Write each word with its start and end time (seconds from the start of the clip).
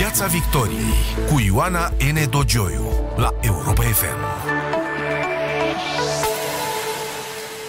Piața 0.00 0.26
Victoriei 0.26 0.94
cu 1.28 1.40
Ioana 1.40 1.88
N. 1.88 2.30
Dogioiu 2.30 2.84
la 3.16 3.34
Europa 3.40 3.82
FM. 3.82 4.18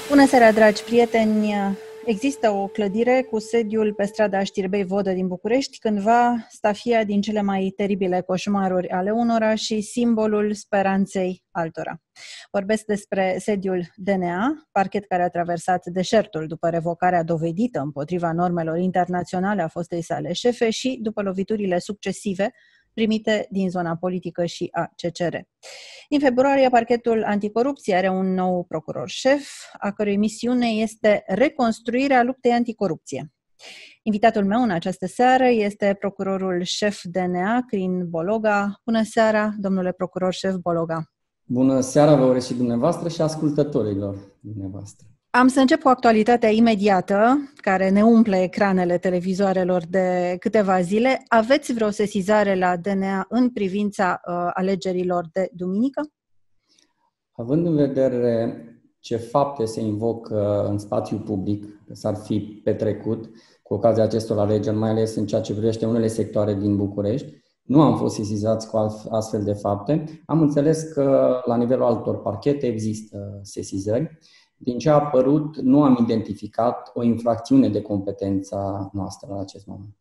Bună 0.09 0.27
seara, 0.27 0.51
dragi 0.51 0.83
prieteni! 0.83 1.55
Există 2.05 2.49
o 2.49 2.67
clădire 2.67 3.21
cu 3.29 3.39
sediul 3.39 3.93
pe 3.93 4.05
strada 4.05 4.43
Știrbei 4.43 4.83
Vodă 4.83 5.11
din 5.11 5.27
București, 5.27 5.79
cândva 5.79 6.47
stafia 6.49 7.03
din 7.03 7.21
cele 7.21 7.41
mai 7.41 7.73
teribile 7.75 8.21
coșmaruri 8.21 8.89
ale 8.89 9.11
unora 9.11 9.55
și 9.55 9.81
simbolul 9.81 10.53
speranței 10.53 11.43
altora. 11.51 12.01
Vorbesc 12.51 12.85
despre 12.85 13.35
sediul 13.39 13.85
DNA, 13.95 14.67
parchet 14.71 15.05
care 15.05 15.23
a 15.23 15.29
traversat 15.29 15.85
deșertul 15.85 16.47
după 16.47 16.69
revocarea 16.69 17.23
dovedită 17.23 17.79
împotriva 17.79 18.31
normelor 18.31 18.77
internaționale 18.77 19.61
a 19.61 19.67
fostei 19.67 20.01
sale 20.01 20.33
șefe 20.33 20.69
și 20.69 20.99
după 21.01 21.21
loviturile 21.21 21.79
succesive 21.79 22.51
primite 22.93 23.47
din 23.49 23.69
zona 23.69 23.95
politică 23.95 24.45
și 24.45 24.67
a 24.71 24.91
CCR. 24.95 25.35
În 26.09 26.19
februarie, 26.19 26.69
parchetul 26.69 27.23
anticorupție 27.23 27.95
are 27.95 28.09
un 28.09 28.33
nou 28.33 28.63
procuror 28.63 29.09
șef, 29.09 29.49
a 29.79 29.91
cărui 29.91 30.17
misiune 30.17 30.67
este 30.67 31.23
reconstruirea 31.27 32.23
luptei 32.23 32.51
anticorupție. 32.51 33.31
Invitatul 34.03 34.45
meu 34.45 34.61
în 34.61 34.69
această 34.69 35.05
seară 35.05 35.45
este 35.45 35.95
procurorul 35.99 36.61
șef 36.63 37.01
DNA, 37.03 37.65
Crin 37.67 38.09
Bologa. 38.09 38.81
Bună 38.85 39.03
seara, 39.03 39.53
domnule 39.57 39.91
procuror 39.91 40.33
șef 40.33 40.55
Bologa! 40.55 41.03
Bună 41.45 41.79
seara, 41.79 42.15
vă 42.15 42.25
urez 42.25 42.45
și 42.45 42.53
dumneavoastră 42.53 43.09
și 43.09 43.21
ascultătorilor 43.21 44.17
dumneavoastră. 44.39 45.10
Am 45.33 45.47
să 45.47 45.59
încep 45.59 45.81
cu 45.81 45.87
actualitatea 45.87 46.49
imediată, 46.49 47.51
care 47.55 47.89
ne 47.89 48.03
umple 48.03 48.41
ecranele 48.41 48.97
televizoarelor 48.97 49.83
de 49.89 50.35
câteva 50.39 50.81
zile. 50.81 51.23
Aveți 51.27 51.73
vreo 51.73 51.89
sesizare 51.89 52.55
la 52.55 52.77
DNA 52.77 53.25
în 53.29 53.49
privința 53.49 54.21
uh, 54.27 54.49
alegerilor 54.53 55.25
de 55.33 55.49
duminică? 55.53 56.01
Având 57.31 57.65
în 57.65 57.75
vedere 57.75 58.63
ce 58.99 59.15
fapte 59.15 59.65
se 59.65 59.81
invocă 59.81 60.67
în 60.69 60.77
spațiu 60.77 61.17
public, 61.17 61.65
că 61.87 61.93
s-ar 61.93 62.15
fi 62.15 62.61
petrecut 62.63 63.29
cu 63.63 63.73
ocazia 63.73 64.03
acestor 64.03 64.39
alegeri, 64.39 64.75
mai 64.75 64.89
ales 64.89 65.15
în 65.15 65.25
ceea 65.25 65.41
ce 65.41 65.53
privește 65.53 65.85
unele 65.85 66.07
sectoare 66.07 66.53
din 66.53 66.75
București, 66.77 67.33
nu 67.61 67.81
am 67.81 67.97
fost 67.97 68.15
sesizați 68.15 68.69
cu 68.69 68.77
astfel 69.09 69.43
de 69.43 69.53
fapte. 69.53 70.21
Am 70.25 70.41
înțeles 70.41 70.83
că 70.83 71.37
la 71.45 71.57
nivelul 71.57 71.83
altor 71.83 72.21
parchete 72.21 72.67
există 72.67 73.39
sesizări 73.41 74.19
din 74.63 74.77
ce 74.77 74.89
a 74.89 74.93
apărut, 74.93 75.57
nu 75.57 75.83
am 75.83 75.97
identificat 76.01 76.91
o 76.93 77.03
infracțiune 77.03 77.69
de 77.69 77.81
competența 77.81 78.89
noastră 78.93 79.33
la 79.33 79.39
acest 79.39 79.65
moment. 79.65 79.95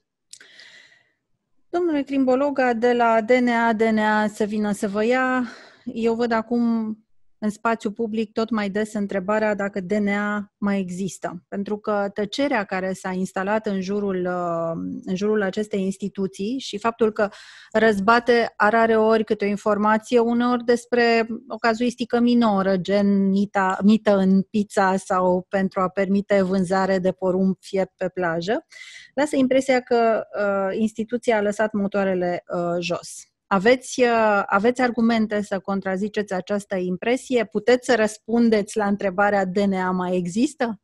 Domnule 1.68 2.02
Crimbologa, 2.02 2.72
de 2.72 2.92
la 2.92 3.20
DNA, 3.20 3.72
DNA 3.72 4.26
să 4.26 4.44
vină 4.44 4.72
să 4.72 4.88
vă 4.88 5.04
ia, 5.04 5.44
eu 5.84 6.14
văd 6.14 6.32
acum 6.32 6.96
în 7.42 7.50
spațiu 7.50 7.90
public 7.90 8.32
tot 8.32 8.50
mai 8.50 8.70
des 8.70 8.92
întrebarea 8.92 9.54
dacă 9.54 9.80
DNA 9.80 10.52
mai 10.58 10.78
există. 10.78 11.44
Pentru 11.48 11.78
că 11.78 12.10
tăcerea 12.14 12.64
care 12.64 12.92
s-a 12.92 13.10
instalat 13.10 13.66
în 13.66 13.80
jurul, 13.80 14.26
uh, 14.26 15.00
în 15.04 15.16
jurul 15.16 15.42
acestei 15.42 15.82
instituții 15.82 16.58
și 16.58 16.78
faptul 16.78 17.12
că 17.12 17.28
răzbate 17.72 18.52
arare 18.56 18.96
ori 18.96 19.24
câte 19.24 19.44
o 19.44 19.48
informație, 19.48 20.18
uneori 20.18 20.64
despre 20.64 21.26
o 21.48 21.56
cazuistică 21.56 22.18
minoră, 22.20 22.76
gen 22.76 23.28
mita, 23.28 23.78
mită 23.82 24.16
în 24.16 24.42
pizza 24.42 24.96
sau 24.96 25.46
pentru 25.48 25.80
a 25.80 25.88
permite 25.88 26.42
vânzare 26.42 26.98
de 26.98 27.12
porumb 27.12 27.56
fiept 27.60 27.96
pe 27.96 28.08
plajă, 28.08 28.66
lasă 29.14 29.36
impresia 29.36 29.80
că 29.80 30.22
uh, 30.38 30.78
instituția 30.78 31.36
a 31.36 31.42
lăsat 31.42 31.72
motoarele 31.72 32.44
uh, 32.54 32.76
jos. 32.80 33.30
Aveți, 33.52 34.00
uh, 34.00 34.42
aveți 34.46 34.80
argumente 34.80 35.42
să 35.42 35.58
contraziceți 35.58 36.34
această 36.34 36.76
impresie? 36.76 37.44
Puteți 37.44 37.86
să 37.86 37.94
răspundeți 37.96 38.76
la 38.76 38.86
întrebarea 38.86 39.44
DNA 39.44 39.90
mai 39.90 40.16
există? 40.16 40.80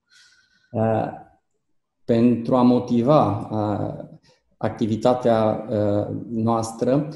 Uh, 0.70 1.08
pentru 2.04 2.56
a 2.56 2.62
motiva 2.62 3.48
uh, 3.50 4.18
activitatea 4.56 5.66
uh, 5.68 6.16
noastră, 6.28 7.08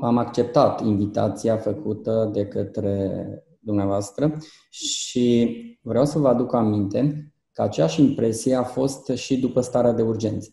am 0.00 0.16
acceptat 0.16 0.80
invitația 0.80 1.56
făcută 1.56 2.30
de 2.32 2.46
către 2.46 3.28
dumneavoastră 3.58 4.38
și 4.70 5.78
vreau 5.82 6.04
să 6.04 6.18
vă 6.18 6.28
aduc 6.28 6.54
aminte 6.54 7.32
că 7.52 7.62
aceeași 7.62 8.00
impresie 8.00 8.54
a 8.54 8.62
fost 8.62 9.08
și 9.08 9.40
după 9.40 9.60
starea 9.60 9.92
de 9.92 10.02
urgență, 10.02 10.50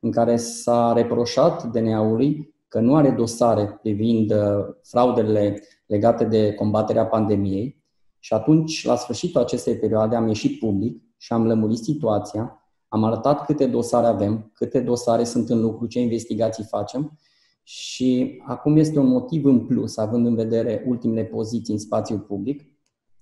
în 0.00 0.10
care 0.10 0.36
s-a 0.36 0.92
reproșat 0.92 1.64
DNA-ului 1.64 2.53
că 2.74 2.80
nu 2.80 2.96
are 2.96 3.10
dosare 3.10 3.78
privind 3.82 4.30
uh, 4.30 4.38
fraudele 4.82 5.62
legate 5.86 6.24
de 6.24 6.54
combaterea 6.54 7.06
pandemiei 7.06 7.82
și 8.18 8.34
atunci, 8.34 8.84
la 8.84 8.96
sfârșitul 8.96 9.40
acestei 9.40 9.78
perioade, 9.78 10.16
am 10.16 10.26
ieșit 10.26 10.58
public 10.58 11.02
și 11.16 11.32
am 11.32 11.46
lămurit 11.46 11.78
situația, 11.78 12.64
am 12.88 13.04
arătat 13.04 13.44
câte 13.44 13.66
dosare 13.66 14.06
avem, 14.06 14.50
câte 14.54 14.80
dosare 14.80 15.24
sunt 15.24 15.48
în 15.48 15.60
lucru, 15.60 15.86
ce 15.86 16.00
investigații 16.00 16.64
facem 16.64 17.18
și 17.62 18.40
acum 18.46 18.76
este 18.76 18.98
un 18.98 19.08
motiv 19.08 19.44
în 19.44 19.66
plus, 19.66 19.96
având 19.96 20.26
în 20.26 20.34
vedere 20.34 20.84
ultimele 20.86 21.24
poziții 21.24 21.72
în 21.72 21.80
spațiul 21.80 22.18
public, 22.18 22.62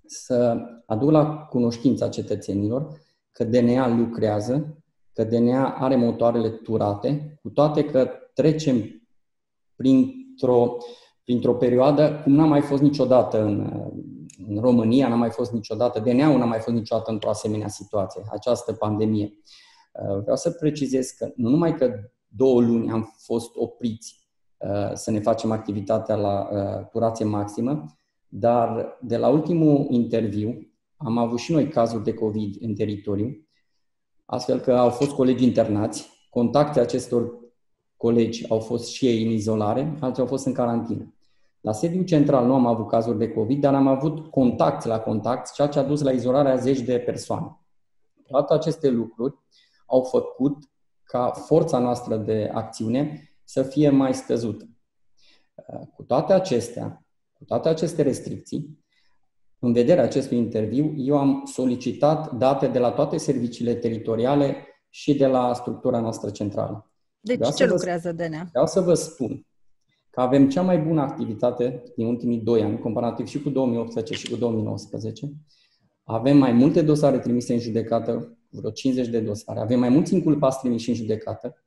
să 0.05 0.57
aduc 0.87 1.11
la 1.11 1.37
cunoștința 1.37 2.09
cetățenilor 2.09 3.01
că 3.33 3.45
DNA 3.45 3.97
lucrează, 3.97 4.83
că 5.13 5.25
DNA 5.25 5.75
are 5.75 5.97
motoarele 5.97 6.49
turate, 6.49 7.39
cu 7.43 7.49
toate 7.49 7.85
că 7.85 8.09
trecem 8.35 9.02
printr-o, 9.83 10.77
printr-o 11.25 11.55
perioadă 11.55 12.21
cum 12.23 12.33
n-a 12.33 12.45
mai 12.45 12.61
fost 12.61 12.83
niciodată 12.83 13.43
în, 13.43 13.73
în 14.49 14.61
România, 14.61 15.09
n-a 15.09 15.15
mai 15.15 15.31
fost 15.31 15.53
niciodată, 15.53 16.01
DNA-ul 16.01 16.39
n-a 16.39 16.45
mai 16.45 16.59
fost 16.59 16.77
niciodată 16.77 17.11
într-o 17.11 17.29
asemenea 17.29 17.69
situație, 17.69 18.23
această 18.31 18.73
pandemie. 18.73 19.33
Uh, 19.93 20.21
vreau 20.21 20.37
să 20.37 20.51
precizez 20.51 21.11
că 21.11 21.33
nu 21.37 21.49
numai 21.49 21.75
că 21.75 21.93
două 22.29 22.61
luni 22.61 22.91
am 22.91 23.15
fost 23.17 23.51
opriți 23.55 24.29
uh, 24.57 24.91
să 24.95 25.11
ne 25.11 25.21
facem 25.21 25.51
activitatea 25.51 26.17
la 26.17 26.49
uh, 26.53 26.87
curație 26.87 27.25
maximă, 27.25 27.85
dar 28.29 28.99
de 29.01 29.17
la 29.17 29.29
ultimul 29.29 29.87
interviu 29.91 30.73
am 30.97 31.19
avut 31.19 31.39
și 31.39 31.53
noi 31.53 31.69
cazuri 31.69 32.05
de 32.05 32.15
COVID 32.15 32.57
în 32.61 32.75
teritoriu, 32.75 33.47
astfel 34.25 34.61
că 34.61 34.73
au 34.73 34.91
fost 34.91 35.11
colegi 35.11 35.45
internați, 35.45 36.11
contacte 36.31 36.81
acestor 36.81 37.42
colegi 38.03 38.49
au 38.49 38.61
fost 38.61 38.89
și 38.89 39.07
ei 39.07 39.25
în 39.25 39.31
izolare, 39.31 39.97
alții 40.01 40.23
au 40.23 40.29
fost 40.29 40.47
în 40.47 40.53
carantină. 40.53 41.15
La 41.61 41.73
sediul 41.73 42.05
central 42.05 42.47
nu 42.47 42.55
am 42.55 42.67
avut 42.67 42.89
cazuri 42.89 43.19
de 43.19 43.29
COVID, 43.29 43.61
dar 43.61 43.75
am 43.75 43.87
avut 43.87 44.31
contact 44.31 44.85
la 44.85 44.99
contact, 45.01 45.53
ceea 45.53 45.69
ce 45.69 45.79
a 45.79 45.83
dus 45.83 46.03
la 46.03 46.11
izolarea 46.11 46.57
zeci 46.57 46.81
de 46.81 46.99
persoane. 46.99 47.61
Toate 48.27 48.55
aceste 48.55 48.89
lucruri 48.89 49.35
au 49.87 50.03
făcut 50.03 50.57
ca 51.05 51.31
forța 51.31 51.79
noastră 51.79 52.17
de 52.17 52.51
acțiune 52.53 53.33
să 53.45 53.63
fie 53.63 53.91
mai 53.91 54.15
scăzută. 54.15 54.69
Cu 55.95 56.03
toate 56.03 56.33
acestea, 56.33 57.05
cu 57.33 57.45
toate 57.45 57.69
aceste 57.69 58.03
restricții, 58.03 58.79
în 59.59 59.73
vederea 59.73 60.05
acestui 60.05 60.37
interviu, 60.37 60.95
eu 60.97 61.19
am 61.19 61.43
solicitat 61.45 62.33
date 62.33 62.67
de 62.67 62.79
la 62.79 62.91
toate 62.91 63.17
serviciile 63.17 63.75
teritoriale 63.75 64.67
și 64.91 65.15
de 65.15 65.27
la 65.27 65.55
structura 65.55 66.01
noastră 66.01 66.31
centrală. 66.31 66.92
Deci 67.25 67.37
vreau 67.37 67.53
ce 67.53 67.67
lucrează 67.67 68.13
DNA? 68.13 68.49
Vreau 68.51 68.67
să 68.67 68.81
vă 68.81 68.95
spun 68.95 69.47
că 70.11 70.21
avem 70.21 70.49
cea 70.49 70.63
mai 70.63 70.79
bună 70.79 71.01
activitate 71.01 71.83
din 71.97 72.07
ultimii 72.07 72.39
doi 72.39 72.63
ani, 72.63 72.79
comparativ 72.79 73.27
și 73.27 73.43
cu 73.43 73.51
2018 73.51 74.15
și 74.15 74.31
cu 74.31 74.37
2019. 74.37 75.33
Avem 76.05 76.37
mai 76.37 76.53
multe 76.53 76.83
dosare 76.83 77.19
trimise 77.19 77.53
în 77.53 77.59
judecată, 77.59 78.39
vreo 78.49 78.71
50 78.71 79.09
de 79.09 79.21
dosare. 79.21 79.61
Avem 79.61 79.79
mai 79.79 79.89
mulți 79.89 80.15
inculpați 80.15 80.59
trimiși 80.59 80.89
în 80.89 80.95
judecată 80.95 81.65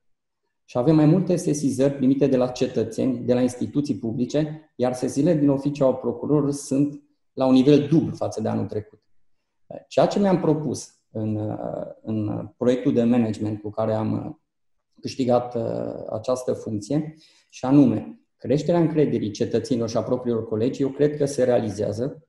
și 0.64 0.78
avem 0.78 0.94
mai 0.94 1.06
multe 1.06 1.36
sesizări 1.36 1.94
primite 1.94 2.26
de 2.26 2.36
la 2.36 2.46
cetățeni, 2.46 3.18
de 3.18 3.34
la 3.34 3.40
instituții 3.40 3.96
publice, 3.96 4.72
iar 4.76 4.92
sesizările 4.92 5.40
din 5.40 5.48
oficiu 5.48 5.84
al 5.84 5.94
procurorului 5.94 6.52
sunt 6.52 7.02
la 7.32 7.46
un 7.46 7.52
nivel 7.52 7.86
dublu 7.88 8.14
față 8.14 8.40
de 8.40 8.48
anul 8.48 8.66
trecut. 8.66 9.02
Ceea 9.88 10.06
ce 10.06 10.18
mi-am 10.18 10.40
propus 10.40 10.90
în, 11.10 11.58
în 12.02 12.48
proiectul 12.56 12.92
de 12.92 13.02
management 13.02 13.60
cu 13.60 13.70
care 13.70 13.94
am 13.94 14.40
câștigat 15.00 15.54
uh, 15.54 15.62
această 16.10 16.52
funcție 16.52 17.14
și 17.48 17.64
anume 17.64 18.20
creșterea 18.36 18.80
încrederii 18.80 19.30
cetățenilor 19.30 19.88
și 19.88 19.96
a 19.96 20.02
propriilor 20.02 20.48
colegi, 20.48 20.82
eu 20.82 20.88
cred 20.88 21.16
că 21.16 21.24
se 21.24 21.44
realizează 21.44 22.26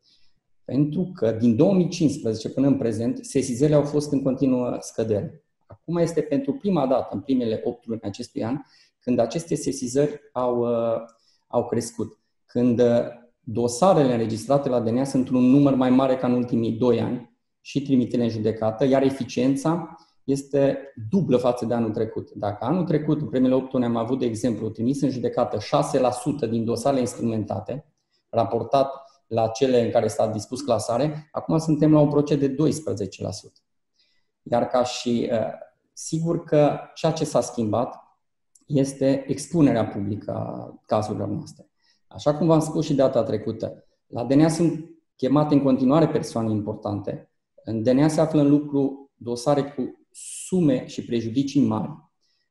pentru 0.67 1.11
că 1.15 1.31
din 1.31 1.55
2015 1.55 2.49
până 2.49 2.67
în 2.67 2.77
prezent, 2.77 3.25
sesizările 3.25 3.75
au 3.75 3.83
fost 3.83 4.11
în 4.11 4.21
continuă 4.21 4.77
scădere. 4.79 5.43
Acum 5.65 5.97
este 5.97 6.21
pentru 6.21 6.53
prima 6.53 6.87
dată, 6.87 7.07
în 7.11 7.21
primele 7.21 7.61
8 7.63 7.85
luni 7.85 8.01
acestui 8.03 8.43
an, 8.43 8.57
când 8.99 9.19
aceste 9.19 9.55
sesizări 9.55 10.19
au, 10.33 10.59
uh, 10.59 11.01
au 11.47 11.65
crescut. 11.65 12.19
Când 12.45 12.79
uh, 12.79 13.01
dosarele 13.39 14.11
înregistrate 14.11 14.69
la 14.69 14.79
DNA 14.79 15.03
sunt 15.03 15.29
un 15.29 15.43
număr 15.43 15.75
mai 15.75 15.89
mare 15.89 16.15
ca 16.15 16.27
în 16.27 16.33
ultimii 16.33 16.71
2 16.71 17.01
ani 17.01 17.37
și 17.61 17.81
trimitele 17.81 18.23
în 18.23 18.29
judecată, 18.29 18.85
iar 18.85 19.03
eficiența 19.03 19.97
este 20.27 20.77
dublă 21.09 21.37
față 21.37 21.65
de 21.65 21.73
anul 21.73 21.91
trecut. 21.91 22.31
Dacă 22.31 22.65
anul 22.65 22.83
trecut, 22.83 23.21
în 23.21 23.27
primele 23.27 23.53
8 23.53 23.73
luni, 23.73 23.85
am 23.85 23.95
avut, 23.95 24.19
de 24.19 24.25
exemplu, 24.25 24.69
trimis 24.69 25.01
în 25.01 25.09
judecată 25.09 25.57
6% 25.57 26.49
din 26.49 26.65
dosarele 26.65 26.99
instrumentate, 26.99 27.85
raportat 28.29 28.91
la 29.27 29.47
cele 29.47 29.85
în 29.85 29.91
care 29.91 30.07
s-a 30.07 30.27
dispus 30.27 30.61
clasare, 30.61 31.29
acum 31.31 31.57
suntem 31.57 31.91
la 31.91 31.99
un 31.99 32.09
procent 32.09 32.39
de 32.39 32.47
12%. 32.47 32.55
Iar 34.41 34.67
ca 34.67 34.83
și, 34.83 35.29
uh, 35.31 35.39
sigur 35.93 36.43
că 36.43 36.79
ceea 36.93 37.11
ce 37.11 37.25
s-a 37.25 37.41
schimbat 37.41 37.95
este 38.65 39.23
expunerea 39.27 39.87
publică 39.87 40.31
a 40.31 40.79
cazurilor 40.85 41.27
noastre. 41.27 41.69
Așa 42.07 42.35
cum 42.35 42.47
v-am 42.47 42.59
spus 42.59 42.85
și 42.85 42.93
data 42.93 43.23
trecută, 43.23 43.85
la 44.07 44.23
DNA 44.23 44.49
sunt 44.49 44.89
chemate 45.15 45.53
în 45.53 45.61
continuare 45.61 46.07
persoane 46.07 46.51
importante. 46.51 47.31
În 47.63 47.83
DNA 47.83 48.07
se 48.07 48.21
află 48.21 48.41
în 48.41 48.49
lucru 48.49 49.11
dosare 49.15 49.63
cu 49.63 50.06
sume 50.47 50.87
și 50.87 51.05
prejudicii 51.05 51.61
mari, 51.61 51.91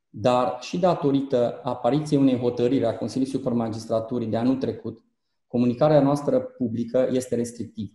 dar 0.08 0.58
și 0.60 0.78
datorită 0.78 1.60
apariției 1.62 2.20
unei 2.20 2.38
hotărâri 2.38 2.86
a 2.86 2.96
Consiliului 2.96 3.34
Superior 3.34 3.60
Magistraturii 3.60 4.26
de 4.26 4.36
anul 4.36 4.56
trecut, 4.56 5.04
comunicarea 5.46 6.02
noastră 6.02 6.40
publică 6.40 7.08
este 7.12 7.34
restrictivă. 7.34 7.92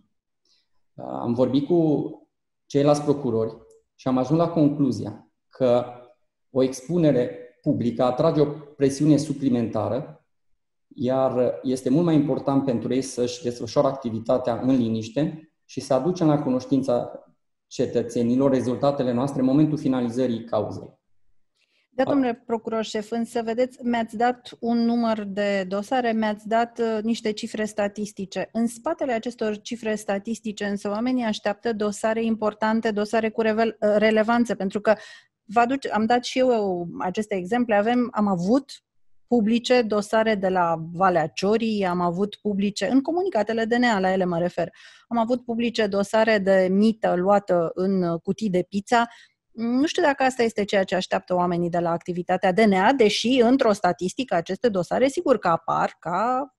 Am 0.94 1.34
vorbit 1.34 1.66
cu 1.66 2.10
ceilalți 2.66 3.02
procurori 3.02 3.56
și 3.94 4.08
am 4.08 4.18
ajuns 4.18 4.38
la 4.38 4.48
concluzia 4.48 5.28
că 5.48 5.84
o 6.50 6.62
expunere 6.62 7.38
publică 7.62 8.02
atrage 8.02 8.40
o 8.40 8.46
presiune 8.76 9.16
suplimentară, 9.16 10.26
iar 10.94 11.60
este 11.62 11.90
mult 11.90 12.04
mai 12.04 12.14
important 12.14 12.64
pentru 12.64 12.94
ei 12.94 13.02
să-și 13.02 13.42
desfășoare 13.42 13.88
activitatea 13.88 14.60
în 14.60 14.76
liniște 14.76 15.52
și 15.64 15.80
să 15.80 15.94
aducă 15.94 16.24
la 16.24 16.42
cunoștința 16.42 17.10
cetățenilor 17.72 18.50
rezultatele 18.50 19.12
noastre 19.12 19.40
în 19.40 19.46
momentul 19.46 19.78
finalizării 19.78 20.44
cauzei. 20.44 21.00
Da, 21.94 22.04
domnule 22.04 22.42
procuror 22.46 22.84
șef, 22.84 23.10
însă, 23.10 23.42
vedeți, 23.42 23.78
mi-ați 23.82 24.16
dat 24.16 24.50
un 24.60 24.78
număr 24.78 25.24
de 25.24 25.64
dosare, 25.68 26.12
mi-ați 26.12 26.48
dat 26.48 26.78
uh, 26.78 26.98
niște 27.02 27.32
cifre 27.32 27.64
statistice. 27.64 28.48
În 28.52 28.66
spatele 28.66 29.12
acestor 29.12 29.60
cifre 29.60 29.94
statistice, 29.94 30.64
însă, 30.64 30.88
oamenii 30.88 31.24
așteaptă 31.24 31.72
dosare 31.72 32.24
importante, 32.24 32.90
dosare 32.90 33.30
cu 33.30 33.40
revel- 33.40 33.76
uh, 33.80 33.94
relevanță, 33.96 34.54
pentru 34.54 34.80
că 34.80 34.94
vă 35.44 35.60
aduce, 35.60 35.88
am 35.88 36.06
dat 36.06 36.24
și 36.24 36.38
eu 36.38 36.86
aceste 36.98 37.34
exemple, 37.34 37.74
avem, 37.74 38.08
am 38.12 38.26
avut 38.26 38.70
publice 39.32 39.82
dosare 39.82 40.34
de 40.34 40.48
la 40.48 40.76
Valea 40.92 41.26
Ciorii, 41.26 41.84
am 41.84 42.00
avut 42.00 42.38
publice, 42.42 42.88
în 42.90 43.00
comunicatele 43.00 43.64
DNA, 43.64 43.98
la 43.98 44.12
ele 44.12 44.24
mă 44.24 44.38
refer, 44.38 44.70
am 45.08 45.18
avut 45.18 45.44
publice 45.44 45.86
dosare 45.86 46.38
de 46.38 46.68
mită 46.70 47.14
luată 47.16 47.70
în 47.74 48.18
cutii 48.18 48.50
de 48.50 48.66
pizza. 48.68 49.06
Nu 49.50 49.86
știu 49.86 50.02
dacă 50.02 50.22
asta 50.22 50.42
este 50.42 50.64
ceea 50.64 50.84
ce 50.84 50.94
așteaptă 50.94 51.34
oamenii 51.34 51.70
de 51.70 51.78
la 51.78 51.90
activitatea 51.90 52.52
DNA, 52.52 52.92
deși 52.92 53.40
într-o 53.40 53.72
statistică 53.72 54.34
aceste 54.34 54.68
dosare 54.68 55.08
sigur 55.08 55.38
că 55.38 55.48
apar 55.48 55.96
ca 55.98 56.52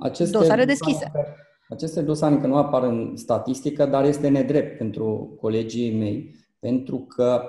aceste 0.00 0.38
dosare 0.38 0.64
deschise. 0.64 1.10
Dosare, 1.12 1.36
aceste 1.68 2.02
dosare 2.02 2.34
încă 2.34 2.46
nu 2.46 2.56
apar 2.56 2.82
în 2.82 3.16
statistică, 3.16 3.86
dar 3.86 4.04
este 4.04 4.28
nedrept 4.28 4.78
pentru 4.78 5.36
colegii 5.40 5.98
mei, 5.98 6.34
pentru 6.58 6.98
că 6.98 7.42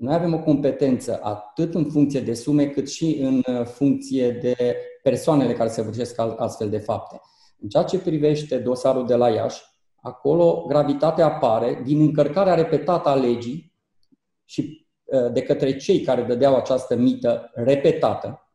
noi 0.00 0.14
avem 0.14 0.34
o 0.34 0.38
competență 0.38 1.20
atât 1.22 1.74
în 1.74 1.84
funcție 1.84 2.20
de 2.20 2.34
sume, 2.34 2.66
cât 2.66 2.90
și 2.90 3.18
în 3.20 3.42
uh, 3.46 3.64
funcție 3.64 4.30
de 4.30 4.76
persoanele 5.02 5.52
care 5.52 5.68
se 5.68 5.82
vârșesc 5.82 6.18
astfel 6.36 6.70
de 6.70 6.78
fapte. 6.78 7.20
În 7.58 7.68
ceea 7.68 7.82
ce 7.82 7.98
privește 7.98 8.58
dosarul 8.58 9.06
de 9.06 9.14
la 9.14 9.28
Iași, 9.28 9.62
acolo 9.96 10.64
gravitatea 10.68 11.26
apare 11.26 11.82
din 11.84 12.00
încărcarea 12.00 12.54
repetată 12.54 13.08
a 13.08 13.14
legii 13.14 13.74
și 14.44 14.86
uh, 15.04 15.32
de 15.32 15.42
către 15.42 15.76
cei 15.76 16.00
care 16.00 16.22
dădeau 16.22 16.56
această 16.56 16.96
mită 16.96 17.50
repetată 17.54 18.50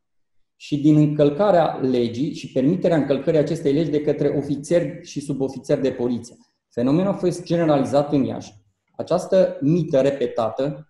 și 0.55 0.77
din 0.81 0.95
încălcarea 0.95 1.75
legii 1.75 2.33
și 2.33 2.51
permiterea 2.51 2.97
încălcării 2.97 3.39
acestei 3.39 3.73
legi 3.73 3.89
de 3.89 4.01
către 4.01 4.27
ofițeri 4.27 4.99
și 5.03 5.21
subofițeri 5.21 5.81
de 5.81 5.91
poliție. 5.91 6.35
Fenomenul 6.69 7.11
a 7.11 7.15
fost 7.15 7.43
generalizat 7.43 8.11
în 8.11 8.23
Iași. 8.23 8.53
Această 8.95 9.57
mită 9.61 10.01
repetată 10.01 10.89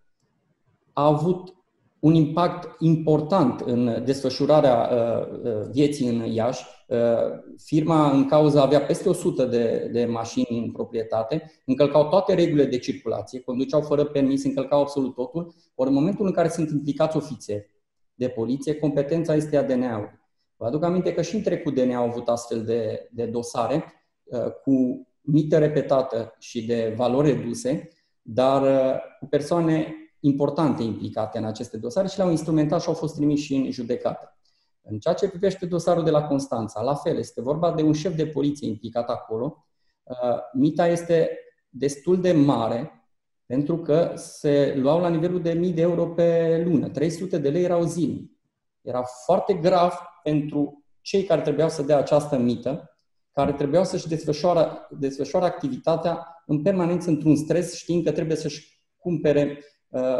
a 0.95 1.05
avut 1.05 1.55
un 1.99 2.13
impact 2.13 2.75
important 2.79 3.59
în 3.59 4.03
desfășurarea 4.05 4.89
uh, 4.91 5.27
uh, 5.43 5.67
vieții 5.71 6.07
în 6.07 6.33
Iași. 6.33 6.65
Uh, 6.87 6.97
firma 7.57 8.11
în 8.11 8.25
cauză 8.25 8.61
avea 8.61 8.81
peste 8.81 9.09
100 9.09 9.45
de, 9.45 9.89
de 9.91 10.05
mașini 10.05 10.59
în 10.59 10.71
proprietate, 10.71 11.51
încălcau 11.65 12.07
toate 12.07 12.33
regulile 12.33 12.65
de 12.65 12.77
circulație, 12.77 13.39
conduceau 13.39 13.81
fără 13.81 14.05
permis, 14.05 14.43
încălcau 14.43 14.81
absolut 14.81 15.15
totul. 15.15 15.53
Ori 15.75 15.89
în 15.89 15.95
momentul 15.95 16.25
în 16.25 16.31
care 16.31 16.47
sunt 16.47 16.69
implicați 16.69 17.17
ofițeri 17.17 17.69
de 18.13 18.27
poliție, 18.27 18.75
competența 18.75 19.35
este 19.35 19.57
a 19.57 19.63
DNA-ului. 19.63 20.19
Vă 20.57 20.65
aduc 20.65 20.83
aminte 20.83 21.13
că 21.13 21.21
și 21.21 21.35
în 21.35 21.41
trecut 21.41 21.73
DNA 21.73 21.97
au 21.97 22.07
avut 22.07 22.27
astfel 22.27 22.63
de, 22.63 23.09
de 23.11 23.25
dosare 23.25 23.83
cu 24.63 25.07
mită 25.21 25.57
repetată 25.57 26.35
și 26.39 26.65
de 26.65 26.93
valori 26.97 27.31
reduse, 27.31 27.89
dar 28.21 28.63
cu 29.19 29.25
persoane 29.25 29.95
importante 30.25 30.83
implicate 30.83 31.37
în 31.37 31.45
aceste 31.45 31.77
dosare 31.77 32.07
și 32.07 32.17
le-au 32.17 32.29
instrumentat 32.29 32.81
și 32.81 32.87
au 32.87 32.93
fost 32.93 33.15
trimiși 33.15 33.43
și 33.43 33.55
în 33.55 33.71
judecată. 33.71 34.37
În 34.81 34.99
ceea 34.99 35.13
ce 35.13 35.29
privește 35.29 35.65
dosarul 35.65 36.03
de 36.03 36.09
la 36.09 36.23
Constanța, 36.23 36.81
la 36.81 36.95
fel, 36.95 37.17
este 37.17 37.41
vorba 37.41 37.73
de 37.73 37.81
un 37.81 37.93
șef 37.93 38.15
de 38.15 38.27
poliție 38.27 38.67
implicat 38.67 39.09
acolo. 39.09 39.65
Uh, 40.03 40.15
mita 40.53 40.87
este 40.87 41.39
destul 41.69 42.21
de 42.21 42.31
mare 42.31 42.91
pentru 43.45 43.77
că 43.77 44.11
se 44.15 44.73
luau 44.77 44.99
la 44.99 45.09
nivelul 45.09 45.41
de 45.41 45.53
mii 45.53 45.71
de 45.71 45.81
euro 45.81 46.07
pe 46.07 46.61
lună. 46.65 46.89
300 46.89 47.37
de 47.37 47.49
lei 47.49 47.63
erau 47.63 47.83
zilnic. 47.83 48.31
Era 48.81 49.03
foarte 49.25 49.53
grav 49.53 49.93
pentru 50.23 50.83
cei 51.01 51.23
care 51.23 51.41
trebuiau 51.41 51.69
să 51.69 51.81
dea 51.81 51.97
această 51.97 52.37
mită, 52.37 52.97
care 53.31 53.53
trebuiau 53.53 53.83
să-și 53.83 54.07
desfășoare, 54.07 54.67
desfășoare 54.89 55.45
activitatea 55.45 56.43
în 56.45 56.61
permanență 56.61 57.09
într-un 57.09 57.35
stres, 57.35 57.75
știind 57.75 58.03
că 58.03 58.11
trebuie 58.11 58.37
să-și 58.37 58.83
cumpere 58.97 59.57
Uh, 59.57 59.74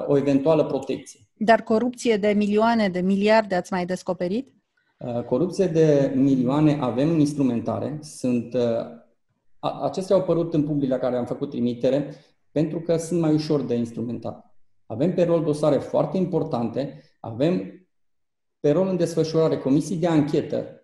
o 0.08 0.18
eventuală 0.18 0.66
protecție. 0.66 1.20
Dar 1.38 1.62
corupție 1.62 2.18
de 2.18 2.34
milioane, 2.36 2.90
de 2.90 3.00
miliarde 3.00 3.56
ați 3.56 3.74
mai 3.74 3.86
descoperit? 3.86 4.54
Uh, 4.98 5.24
corupție 5.24 5.66
de 5.66 6.14
milioane 6.16 6.78
avem 6.82 7.10
în 7.10 7.20
instrumentare. 7.20 8.00
Sunt, 8.02 8.54
uh, 8.54 8.86
acestea 9.60 10.16
au 10.16 10.22
apărut 10.22 10.54
în 10.54 10.64
public 10.64 10.90
la 10.90 10.98
care 10.98 11.18
am 11.18 11.26
făcut 11.26 11.50
trimitere 11.50 12.16
pentru 12.52 12.80
că 12.80 12.98
sunt 12.98 13.20
mai 13.20 13.34
ușor 13.34 13.62
de 13.62 13.76
instrumentat. 13.76 14.56
Avem 14.86 15.14
pe 15.14 15.24
rol 15.24 15.44
dosare 15.44 15.78
foarte 15.78 16.18
importante, 16.18 17.02
avem 17.20 17.88
pe 18.60 18.72
rol 18.72 18.88
în 18.88 18.98
desfășurare 18.98 19.58
comisii 19.58 19.96
de 19.96 20.08
anchetă, 20.08 20.82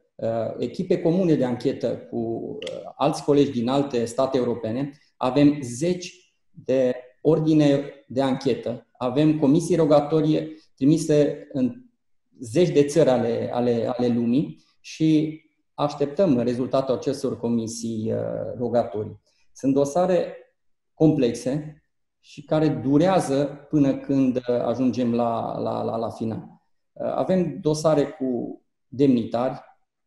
echipe 0.57 1.01
comune 1.01 1.33
de 1.33 1.45
anchetă 1.45 1.87
cu 1.87 2.57
alți 2.95 3.23
colegi 3.23 3.51
din 3.51 3.67
alte 3.67 4.05
state 4.05 4.37
europene, 4.37 4.91
avem 5.17 5.57
zeci 5.61 6.33
de 6.49 6.95
ordine 7.21 7.83
de 8.07 8.21
anchetă, 8.21 8.87
avem 8.97 9.39
comisii 9.39 9.75
rogatorie 9.75 10.53
trimise 10.75 11.47
în 11.51 11.81
zeci 12.39 12.69
de 12.69 12.83
țări 12.83 13.09
ale, 13.09 13.49
ale, 13.53 13.85
ale 13.97 14.07
lumii 14.07 14.63
și 14.79 15.41
așteptăm 15.73 16.39
rezultatul 16.39 16.95
acestor 16.95 17.39
comisii 17.39 18.13
uh, 18.13 18.19
rogatorii. 18.57 19.19
Sunt 19.53 19.73
dosare 19.73 20.35
complexe 20.93 21.83
și 22.19 22.43
care 22.43 22.67
durează 22.67 23.67
până 23.69 23.97
când 23.97 24.35
uh, 24.35 24.43
ajungem 24.47 25.13
la, 25.13 25.59
la, 25.59 25.83
la, 25.83 25.97
la 25.97 26.09
final. 26.09 26.47
Uh, 26.93 27.11
avem 27.15 27.59
dosare 27.59 28.03
cu 28.03 28.61
demnitari 28.87 29.61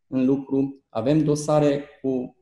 în 0.06 0.24
lucru, 0.24 0.84
avem 0.88 1.18
dosare 1.24 1.84
cu 2.02 2.36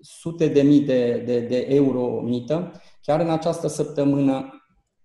sute 0.00 0.48
de 0.48 0.62
mii 0.62 0.80
de, 0.80 1.22
de, 1.26 1.40
de 1.40 1.66
euro 1.68 2.20
mită 2.20 2.72
Chiar 3.10 3.20
în 3.20 3.30
această 3.30 3.66
săptămână, 3.66 4.64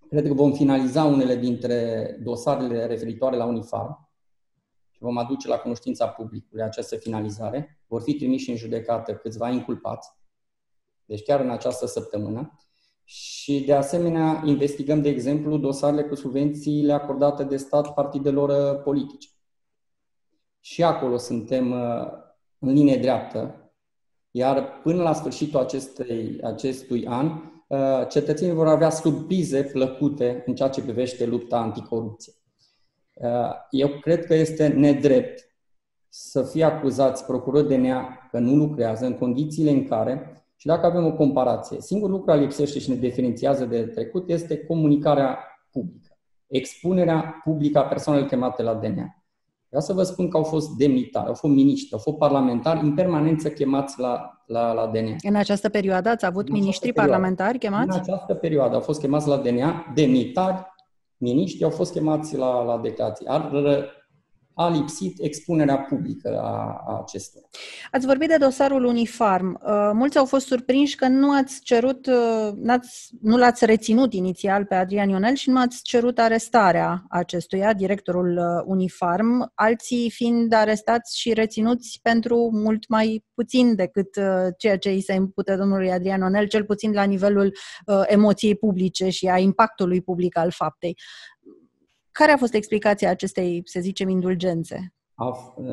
cred 0.10 0.28
că 0.28 0.34
vom 0.34 0.54
finaliza 0.54 1.04
unele 1.04 1.36
dintre 1.36 2.10
dosarele 2.24 2.86
referitoare 2.86 3.36
la 3.36 3.46
Unifar 3.46 4.10
și 4.92 5.00
vom 5.02 5.18
aduce 5.18 5.48
la 5.48 5.58
cunoștința 5.58 6.08
publicului 6.08 6.64
această 6.64 6.96
finalizare. 6.96 7.82
Vor 7.88 8.02
fi 8.02 8.16
trimiși 8.16 8.50
în 8.50 8.56
judecată 8.56 9.16
câțiva 9.16 9.50
inculpați, 9.50 10.10
deci 11.06 11.24
chiar 11.24 11.40
în 11.40 11.50
această 11.50 11.86
săptămână. 11.86 12.60
Și, 13.04 13.64
de 13.66 13.74
asemenea, 13.74 14.42
investigăm, 14.46 15.02
de 15.02 15.10
exemplu, 15.10 15.58
dosarele 15.58 16.04
cu 16.04 16.16
subvențiile 16.16 16.94
acordate 16.94 17.44
de 17.44 17.58
stat 17.58 17.94
partidelor 17.94 18.76
uh, 18.76 18.82
politice. 18.84 19.30
Și 20.60 20.84
acolo 20.84 21.18
suntem 21.18 21.72
uh, 21.72 22.08
în 22.60 22.74
linie 22.74 22.98
dreaptă, 22.98 23.72
iar 24.32 24.82
până 24.84 25.02
la 25.04 25.14
sfârșitul 25.14 25.60
acestei, 25.60 26.40
acestui 26.42 27.08
an 27.08 27.54
Uh, 27.55 27.55
cetățenii 28.10 28.54
vor 28.54 28.68
avea 28.68 28.90
surprize 28.90 29.64
plăcute 29.64 30.44
în 30.46 30.56
ceea 30.56 30.70
ce 30.70 30.82
privește 30.82 31.26
lupta 31.26 31.58
anticorupție. 31.58 32.34
Uh, 33.14 33.52
eu 33.70 33.88
cred 33.88 34.26
că 34.26 34.34
este 34.34 34.68
nedrept 34.68 35.50
să 36.10 36.44
fie 36.44 36.64
acuzați 36.64 37.26
procurori 37.26 37.68
de 37.68 37.76
nea 37.76 38.28
că 38.32 38.40
nu 38.40 38.56
lucrează 38.56 39.06
în 39.06 39.18
condițiile 39.18 39.70
în 39.70 39.88
care 39.88 40.46
Și 40.56 40.68
dacă 40.68 40.86
avem 40.86 41.06
o 41.06 41.14
comparație, 41.14 41.82
singurul 41.82 42.12
lucru 42.16 42.32
care 42.32 42.42
lipsește 42.42 42.80
și 42.80 42.90
ne 42.90 42.96
diferențiază 42.96 43.66
de 43.66 43.86
trecut 43.86 44.30
este 44.30 44.66
comunicarea 44.66 45.38
publică, 45.72 46.18
expunerea 46.48 47.42
publică 47.44 47.80
a 47.80 47.86
persoanelor 47.86 48.28
chemate 48.28 48.64
la 48.64 48.74
DNA. 48.74 49.25
Vreau 49.76 49.88
să 49.90 49.94
vă 49.94 50.04
spun 50.04 50.30
că 50.30 50.38
au 50.38 50.44
fost 50.44 50.70
demnitari, 50.70 51.28
au 51.28 51.34
fost 51.34 51.54
miniștri, 51.54 51.94
au 51.94 52.00
fost 52.00 52.18
parlamentari 52.18 52.80
în 52.80 52.94
permanență 52.94 53.50
chemați 53.50 54.00
la, 54.00 54.44
la, 54.46 54.74
la 54.74 54.88
DNA. 54.88 55.16
În 55.24 55.36
această 55.36 55.70
perioadă 55.70 56.10
ați 56.10 56.26
avut 56.26 56.50
miniștri 56.50 56.94
parlamentari 56.94 57.58
chemați? 57.58 57.98
În 57.98 58.02
această 58.02 58.34
perioadă 58.34 58.76
au 58.76 58.82
fost 58.82 59.00
chemați 59.00 59.28
la 59.28 59.38
DNA, 59.38 59.92
demnitari, 59.94 60.66
miniștri 61.18 61.64
au 61.64 61.70
fost 61.70 61.94
chemați 61.94 62.38
la, 62.38 62.64
la 62.64 62.78
declarații. 62.78 63.26
Ar 63.28 63.50
a 64.56 64.70
lipsit 64.70 65.24
expunerea 65.24 65.78
publică 65.78 66.40
a, 66.42 66.84
a 66.88 67.00
acestora. 67.02 67.46
Ați 67.92 68.06
vorbit 68.06 68.30
de 68.30 68.38
dosarul 68.38 68.84
Unifarm. 68.84 69.60
Uh, 69.66 69.92
mulți 69.94 70.18
au 70.18 70.26
fost 70.26 70.46
surprinși 70.46 70.96
că 70.96 71.08
nu 71.08 71.32
ați 71.32 71.62
cerut, 71.62 72.06
uh, 72.06 72.52
n-ați, 72.56 73.10
nu 73.22 73.38
l-ați 73.38 73.66
reținut 73.66 74.14
inițial 74.14 74.66
pe 74.66 74.76
Adrian 74.76 75.10
Ionel 75.10 75.36
și 75.36 75.50
nu 75.50 75.60
ați 75.60 75.84
cerut 75.84 76.20
arestarea 76.20 77.06
acestuia, 77.10 77.74
directorul 77.74 78.38
uh, 78.38 78.64
Unifarm, 78.66 79.52
alții 79.56 80.10
fiind 80.10 80.54
arestați 80.54 81.20
și 81.20 81.34
reținuți 81.34 82.00
pentru 82.02 82.50
mult 82.54 82.88
mai 82.88 83.24
puțin 83.34 83.76
decât 83.76 84.08
ceea 84.58 84.78
ce 84.78 84.90
îi 84.90 85.02
se 85.02 85.14
impute 85.14 85.56
domnului 85.56 85.92
Adrian 85.92 86.20
Ionel, 86.20 86.48
cel 86.48 86.64
puțin 86.64 86.92
la 86.92 87.04
nivelul 87.04 87.54
emoției 88.06 88.56
publice 88.56 89.10
și 89.10 89.28
a 89.28 89.38
impactului 89.38 90.02
public 90.02 90.38
al 90.38 90.52
faptei. 90.52 90.98
Care 92.20 92.32
a 92.32 92.38
fost 92.38 92.54
explicația 92.54 93.10
acestei, 93.10 93.62
să 93.66 93.80
zicem, 93.80 94.10
indulgențe? 94.10 94.94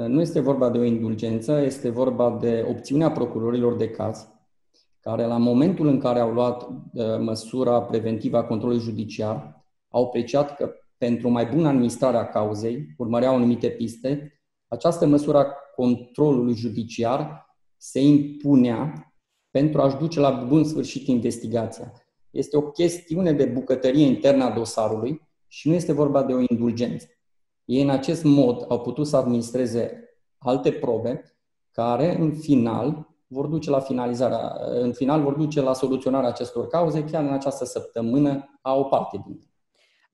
Nu 0.06 0.20
este 0.20 0.40
vorba 0.40 0.70
de 0.70 0.78
o 0.78 0.82
indulgență, 0.82 1.61
este 1.61 1.90
vorba 1.90 2.38
de 2.40 2.66
opțiunea 2.68 3.11
procurorilor 3.11 3.76
de 3.76 3.90
caz, 3.90 4.28
care 5.00 5.25
la 5.25 5.37
momentul 5.37 5.87
în 5.87 5.99
care 5.99 6.18
au 6.18 6.32
luat 6.32 6.62
uh, 6.62 7.18
măsura 7.18 7.82
preventivă 7.82 8.37
a 8.37 8.44
controlului 8.44 8.82
judiciar, 8.82 9.64
au 9.88 10.04
apreciat 10.04 10.56
că 10.56 10.75
pentru 10.99 11.28
mai 11.28 11.46
bună 11.46 11.68
administrare 11.68 12.16
a 12.16 12.28
cauzei, 12.28 12.94
urmăreau 12.96 13.34
anumite 13.34 13.68
piste, 13.68 14.40
această 14.68 15.06
măsură 15.06 15.38
a 15.38 15.46
controlului 15.76 16.54
judiciar 16.54 17.46
se 17.76 18.00
impunea 18.00 19.12
pentru 19.50 19.80
a-și 19.80 19.96
duce 19.96 20.20
la 20.20 20.30
bun 20.30 20.64
sfârșit 20.64 21.06
investigația. 21.06 21.92
Este 22.30 22.56
o 22.56 22.62
chestiune 22.62 23.32
de 23.32 23.44
bucătărie 23.44 24.06
internă 24.06 24.44
a 24.44 24.50
dosarului, 24.50 25.30
și 25.52 25.68
nu 25.68 25.75
este 25.75 25.92
vorba 25.92 26.23
de 26.23 26.32
o 26.32 26.44
indulgență. 26.49 27.06
Ei 27.64 27.82
în 27.82 27.90
acest 27.90 28.25
mod 28.25 28.64
au 28.68 28.80
putut 28.80 29.06
să 29.06 29.16
administreze 29.16 30.04
alte 30.38 30.73
probe 30.73 31.23
care 31.71 32.18
în 32.18 32.32
final 32.32 33.09
vor 33.26 33.47
duce 33.47 33.71
la 33.71 33.80
finalizarea, 33.80 34.56
în 34.80 34.92
final 34.92 35.23
vor 35.23 35.35
duce 35.35 35.61
la 35.61 35.73
soluționarea 35.73 36.28
acestor 36.28 36.66
cauze 36.66 37.04
chiar 37.04 37.23
în 37.23 37.32
această 37.32 37.64
săptămână 37.64 38.59
a 38.62 38.75
o 38.75 38.82
parte 38.82 39.23
din 39.26 39.40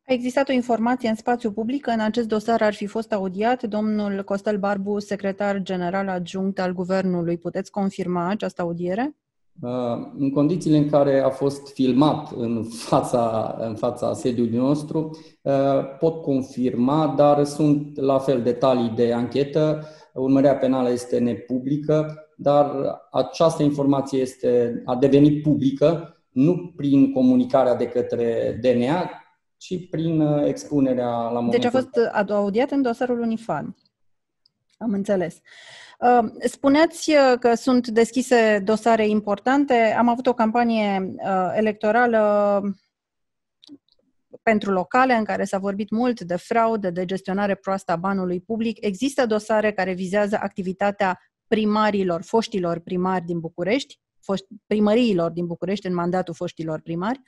a 0.07 0.13
existat 0.13 0.49
o 0.49 0.53
informație 0.53 1.09
în 1.09 1.15
spațiu 1.15 1.53
public 1.53 1.83
că 1.83 1.91
în 1.91 2.01
acest 2.01 2.29
dosar 2.29 2.63
ar 2.63 2.75
fi 2.75 2.87
fost 2.87 3.13
audiat 3.13 3.63
domnul 3.63 4.25
Costel 4.25 4.59
Barbu, 4.59 4.99
secretar 4.99 5.63
general 5.63 6.09
adjunct 6.09 6.59
al 6.59 6.73
guvernului. 6.73 7.39
Puteți 7.39 7.71
confirma 7.71 8.29
această 8.29 8.63
audiere? 8.63 9.17
Uh, 9.61 10.11
în 10.19 10.31
condițiile 10.31 10.77
în 10.77 10.89
care 10.89 11.21
a 11.21 11.29
fost 11.31 11.73
filmat 11.73 12.31
în 12.31 12.65
fața, 12.65 13.57
în 13.61 13.75
fața 13.75 14.15
sediului 14.15 14.59
nostru, 14.59 15.19
uh, 15.43 15.97
pot 15.99 16.23
confirma, 16.23 17.15
dar 17.17 17.45
sunt 17.45 18.01
la 18.01 18.19
fel 18.19 18.43
detalii 18.43 18.89
de 18.89 19.13
anchetă. 19.13 19.87
Urmărea 20.15 20.57
penală 20.57 20.91
este 20.91 21.19
nepublică, 21.19 22.27
dar 22.37 22.71
această 23.11 23.63
informație 23.63 24.21
este, 24.21 24.83
a 24.85 24.97
devenit 24.97 25.43
publică 25.43 26.17
nu 26.31 26.73
prin 26.77 27.13
comunicarea 27.13 27.75
de 27.75 27.89
către 27.89 28.59
DNA, 28.63 29.11
ci 29.57 29.89
prin 29.91 30.21
uh, 30.21 30.47
expunerea 30.47 31.11
la 31.11 31.41
momentul... 31.41 31.61
Deci 31.61 31.65
a 31.65 31.71
fost 31.71 32.31
audiat 32.31 32.71
în 32.71 32.83
dosarul 32.83 33.21
Unifan. 33.21 33.77
Am 34.79 34.93
înțeles. 34.93 35.35
Uh, 35.35 35.41
Uh, 35.99 36.31
spuneați 36.41 37.11
uh, 37.11 37.39
că 37.41 37.55
sunt 37.55 37.89
deschise 37.89 38.63
dosare 38.65 39.09
importante. 39.09 39.75
Am 39.99 40.09
avut 40.09 40.27
o 40.27 40.33
campanie 40.33 41.15
uh, 41.17 41.53
electorală 41.57 42.63
pentru 44.43 44.71
locale, 44.71 45.15
în 45.15 45.25
care 45.25 45.45
s-a 45.45 45.59
vorbit 45.59 45.91
mult 45.91 46.21
de 46.21 46.37
fraudă, 46.37 46.91
de 46.91 47.05
gestionare 47.05 47.55
proastă 47.55 47.93
a 47.93 47.97
banului 47.97 48.41
public. 48.41 48.85
Există 48.85 49.27
dosare 49.27 49.73
care 49.73 49.93
vizează 49.93 50.39
activitatea 50.41 51.19
primarilor, 51.47 52.23
foștilor 52.23 52.79
primari 52.79 53.25
din 53.25 53.41
București, 53.41 54.01
primăriilor 54.67 55.31
din 55.31 55.47
București 55.47 55.87
în 55.87 55.95
mandatul 55.95 56.35
foștilor 56.35 56.81
primari? 56.81 57.21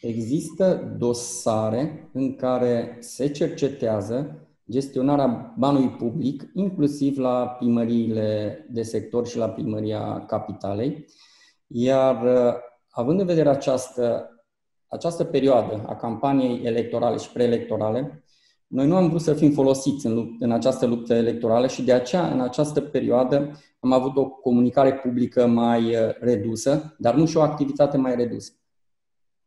Există 0.00 0.94
dosare 0.98 2.08
în 2.12 2.36
care 2.36 2.96
se 3.00 3.30
cercetează 3.30 4.47
gestionarea 4.70 5.54
banului 5.58 5.88
public, 5.88 6.50
inclusiv 6.54 7.18
la 7.18 7.46
primăriile 7.58 8.66
de 8.70 8.82
sector 8.82 9.26
și 9.26 9.36
la 9.36 9.48
primăria 9.48 10.24
capitalei. 10.26 11.06
Iar 11.66 12.24
uh, 12.24 12.54
având 12.90 13.20
în 13.20 13.26
vedere 13.26 13.48
această, 13.48 14.30
această 14.86 15.24
perioadă 15.24 15.84
a 15.86 15.96
campaniei 15.96 16.64
electorale 16.64 17.16
și 17.16 17.32
preelectorale, 17.32 18.22
noi 18.66 18.86
nu 18.86 18.96
am 18.96 19.08
vrut 19.08 19.20
să 19.20 19.34
fim 19.34 19.52
folosiți 19.52 20.06
în, 20.06 20.36
în 20.38 20.52
această 20.52 20.86
luptă 20.86 21.14
electorală 21.14 21.66
și 21.66 21.82
de 21.82 21.92
aceea, 21.92 22.32
în 22.32 22.40
această 22.40 22.80
perioadă, 22.80 23.50
am 23.80 23.92
avut 23.92 24.16
o 24.16 24.28
comunicare 24.28 24.94
publică 24.94 25.46
mai 25.46 25.82
uh, 25.84 26.14
redusă, 26.20 26.96
dar 26.98 27.14
nu 27.14 27.26
și 27.26 27.36
o 27.36 27.40
activitate 27.40 27.96
mai 27.96 28.14
redusă. 28.14 28.52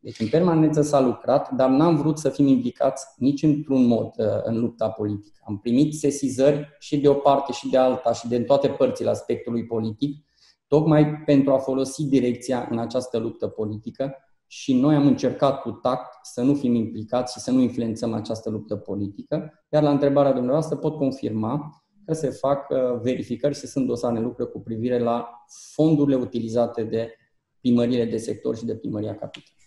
Deci 0.04 0.20
în 0.20 0.28
permanență 0.28 0.82
s-a 0.82 1.00
lucrat, 1.00 1.52
dar 1.52 1.70
n-am 1.70 1.96
vrut 1.96 2.18
să 2.18 2.30
fim 2.30 2.48
implicați 2.48 3.06
nici 3.18 3.44
într-un 3.44 3.86
mod 3.86 4.14
uh, 4.18 4.26
în 4.44 4.60
lupta 4.60 4.90
politică. 4.90 5.40
Am 5.48 5.58
primit 5.58 5.94
sesizări 5.94 6.76
și 6.80 7.00
de 7.00 7.08
o 7.08 7.14
parte 7.14 7.52
și 7.52 7.70
de 7.70 7.78
alta 7.78 8.14
și 8.14 8.28
de 8.28 8.36
în 8.36 8.44
toate 8.44 8.68
părțile 8.68 9.10
aspectului 9.10 9.66
politic, 9.66 10.26
tocmai 10.68 11.16
pentru 11.26 11.54
a 11.54 11.58
folosi 11.58 12.06
direcția 12.06 12.68
în 12.72 12.80
această 12.80 13.18
luptă 13.18 13.48
politică 13.48 14.16
și 14.48 14.74
noi 14.74 14.96
am 14.96 15.08
încercat 15.08 15.62
cu 15.62 15.72
tact 15.72 16.26
să 16.26 16.42
nu 16.42 16.54
fim 16.54 16.76
implicați 16.76 17.34
și 17.34 17.40
să 17.40 17.52
nu 17.52 17.60
influențăm 17.60 18.14
această 18.14 18.50
luptă 18.50 18.76
politică. 18.76 19.66
Iar 19.70 19.84
la 19.84 19.90
întrebarea 19.90 20.32
dumneavoastră 20.32 20.76
pot 20.76 20.96
confirma 20.98 21.84
că 22.06 22.14
se 22.14 22.30
fac 22.30 22.70
uh, 22.70 22.78
verificări 23.02 23.56
și 23.56 23.68
sunt 23.68 23.88
dosare 23.88 24.18
în 24.18 24.24
lucră 24.24 24.46
cu 24.46 24.60
privire 24.60 25.00
la 25.00 25.30
fondurile 25.74 26.16
utilizate 26.16 26.84
de 26.84 27.16
primările 27.60 28.06
de 28.06 28.18
sector 28.18 28.56
și 28.56 28.66
de 28.66 28.76
primăria 28.76 29.16
capitală. 29.16 29.61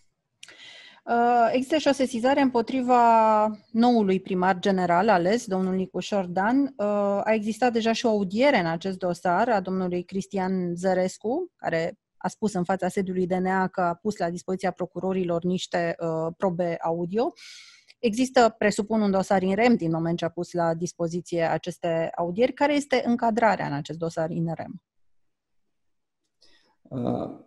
Uh, 1.05 1.49
există 1.53 1.77
și 1.77 1.89
o 1.89 1.93
sesizare 1.93 2.41
împotriva 2.41 3.47
noului 3.71 4.21
primar 4.21 4.59
general 4.59 5.09
ales, 5.09 5.47
domnul 5.47 5.75
Nicu 5.75 5.99
Șordan. 5.99 6.63
Uh, 6.63 6.87
a 7.25 7.33
existat 7.33 7.73
deja 7.73 7.93
și 7.93 8.07
o 8.07 8.09
audiere 8.09 8.59
în 8.59 8.67
acest 8.67 8.99
dosar 8.99 9.49
a 9.49 9.61
domnului 9.61 10.03
Cristian 10.03 10.75
Zărescu, 10.77 11.53
care 11.57 11.99
a 12.17 12.29
spus 12.29 12.53
în 12.53 12.65
fața 12.65 12.89
sediului 12.89 13.27
DNA 13.27 13.69
că 13.69 13.81
a 13.81 13.95
pus 13.95 14.17
la 14.17 14.31
dispoziția 14.31 14.71
procurorilor 14.71 15.43
niște 15.43 15.97
uh, 15.99 16.33
probe 16.37 16.77
audio. 16.81 17.33
Există, 17.99 18.55
presupun, 18.59 19.01
un 19.01 19.11
dosar 19.11 19.43
in 19.43 19.55
rem 19.55 19.75
din 19.77 19.91
moment 19.91 20.19
ce 20.19 20.25
a 20.25 20.29
pus 20.29 20.53
la 20.53 20.75
dispoziție 20.75 21.43
aceste 21.43 22.11
audieri. 22.17 22.53
Care 22.53 22.75
este 22.75 23.03
încadrarea 23.07 23.67
în 23.67 23.73
acest 23.73 23.99
dosar 23.99 24.31
in 24.31 24.53
rem? 24.55 24.83
Uh 26.83 27.44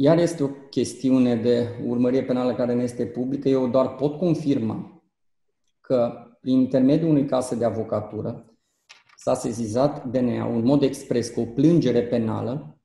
iar 0.00 0.18
este 0.18 0.42
o 0.42 0.48
chestiune 0.48 1.36
de 1.36 1.68
urmărie 1.86 2.22
penală 2.22 2.54
care 2.54 2.74
nu 2.74 2.80
este 2.80 3.06
publică. 3.06 3.48
Eu 3.48 3.68
doar 3.68 3.94
pot 3.94 4.18
confirma 4.18 5.02
că 5.80 6.12
prin 6.40 6.58
intermediul 6.58 7.10
unui 7.10 7.26
casă 7.26 7.54
de 7.54 7.64
avocatură 7.64 8.56
s-a 9.16 9.34
sezizat 9.34 10.04
DNA 10.04 10.46
în 10.46 10.64
mod 10.64 10.82
expres 10.82 11.28
cu 11.28 11.40
o 11.40 11.44
plângere 11.44 12.02
penală 12.02 12.78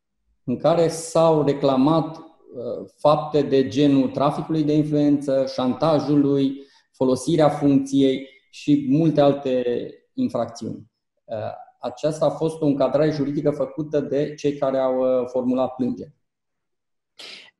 în 0.43 0.58
care 0.58 0.88
s-au 0.88 1.43
reclamat 1.43 2.17
uh, 2.17 2.89
fapte 2.96 3.41
de 3.41 3.67
genul 3.67 4.10
traficului 4.10 4.63
de 4.63 4.74
influență, 4.74 5.46
șantajului, 5.53 6.62
folosirea 6.91 7.50
funcției 7.50 8.27
și 8.50 8.86
multe 8.89 9.22
alte 9.22 9.63
infracțiuni. 10.13 10.91
Uh, 11.24 11.36
aceasta 11.79 12.25
a 12.25 12.29
fost 12.29 12.62
o 12.62 12.65
încadrare 12.65 13.12
juridică 13.12 13.51
făcută 13.51 14.00
de 14.00 14.34
cei 14.34 14.58
care 14.58 14.77
au 14.77 15.00
uh, 15.00 15.27
formulat 15.27 15.75
plângere. 15.75 16.15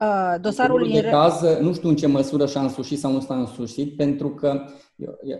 Uh, 0.04 0.42
dosarul 0.42 0.90
de 0.92 1.02
caz, 1.02 1.42
nu 1.60 1.74
știu 1.74 1.90
în 1.90 1.96
ce 1.96 2.08
măsură 2.08 2.46
și-a 2.46 2.62
însușit 2.62 3.00
sau 3.00 3.12
nu 3.12 3.20
s-a 3.20 3.36
însușit, 3.36 3.96
pentru 3.96 4.30
că 4.30 4.66
eu, 4.96 5.20
eu, 5.24 5.38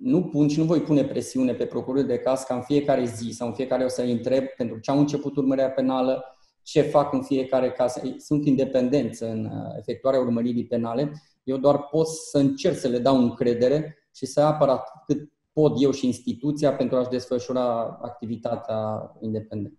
nu 0.00 0.22
pun 0.22 0.48
și 0.48 0.58
nu 0.58 0.64
voi 0.64 0.80
pune 0.80 1.04
presiune 1.04 1.52
pe 1.52 1.64
procurorul 1.64 2.06
de 2.06 2.18
caz 2.18 2.42
ca 2.42 2.54
în 2.54 2.62
fiecare 2.62 3.04
zi 3.04 3.30
sau 3.30 3.46
în 3.46 3.54
fiecare 3.54 3.84
o 3.84 3.88
să-i 3.88 4.12
întreb 4.12 4.44
pentru 4.56 4.78
ce 4.78 4.90
au 4.90 4.98
început 4.98 5.36
urmărirea 5.36 5.70
penală, 5.70 6.24
ce 6.62 6.80
fac 6.80 7.12
în 7.12 7.22
fiecare 7.22 7.70
caz. 7.70 7.94
Sunt 8.18 8.46
independenți 8.46 9.22
în 9.22 9.44
uh, 9.44 9.74
efectuarea 9.78 10.20
urmăririi 10.20 10.66
penale. 10.66 11.12
Eu 11.42 11.56
doar 11.56 11.78
pot 11.78 12.06
să 12.06 12.38
încerc 12.38 12.76
să 12.76 12.88
le 12.88 12.98
dau 12.98 13.16
încredere 13.16 14.08
și 14.14 14.26
să 14.26 14.40
apăr 14.40 14.80
cât 15.06 15.30
pot 15.52 15.82
eu 15.82 15.90
și 15.90 16.06
instituția 16.06 16.72
pentru 16.72 16.96
a-și 16.96 17.08
desfășura 17.08 17.98
activitatea 18.02 19.12
independentă. 19.20 19.78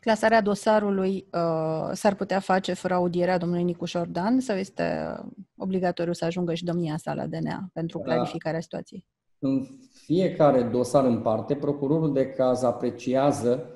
Clasarea 0.00 0.40
dosarului 0.40 1.26
uh, 1.32 1.90
s-ar 1.92 2.14
putea 2.14 2.40
face 2.40 2.72
fără 2.72 2.94
audierea 2.94 3.38
domnului 3.38 3.64
Nicuș 3.64 3.90
Șordan 3.90 4.40
sau 4.40 4.56
este 4.56 5.16
obligatoriu 5.56 6.12
să 6.12 6.24
ajungă 6.24 6.54
și 6.54 6.64
domnia 6.64 6.96
sa 6.96 7.14
la 7.14 7.26
DNA 7.26 7.70
pentru 7.72 7.98
da. 7.98 8.04
clarificarea 8.04 8.60
situației? 8.60 9.06
În 9.38 9.66
fiecare 9.92 10.62
dosar 10.62 11.04
în 11.04 11.22
parte, 11.22 11.54
procurorul 11.54 12.12
de 12.12 12.26
caz 12.26 12.62
apreciază 12.62 13.66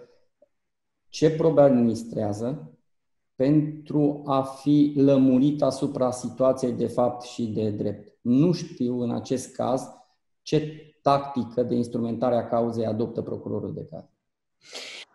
ce 1.09 1.31
probe 1.31 1.61
administrează 1.61 2.71
pentru 3.35 4.23
a 4.27 4.43
fi 4.43 4.93
lămurit 4.97 5.63
asupra 5.63 6.11
situației 6.11 6.73
de 6.73 6.87
fapt 6.87 7.23
și 7.23 7.47
de 7.47 7.71
drept. 7.71 8.19
Nu 8.21 8.53
știu 8.53 9.01
în 9.01 9.11
acest 9.11 9.55
caz 9.55 9.89
ce 10.43 10.81
tactică 11.03 11.63
de 11.63 11.75
instrumentare 11.75 12.37
a 12.37 12.47
cauzei 12.47 12.87
adoptă 12.87 13.23
procurorul 13.23 13.75
de 13.75 13.87
caz. 13.91 14.05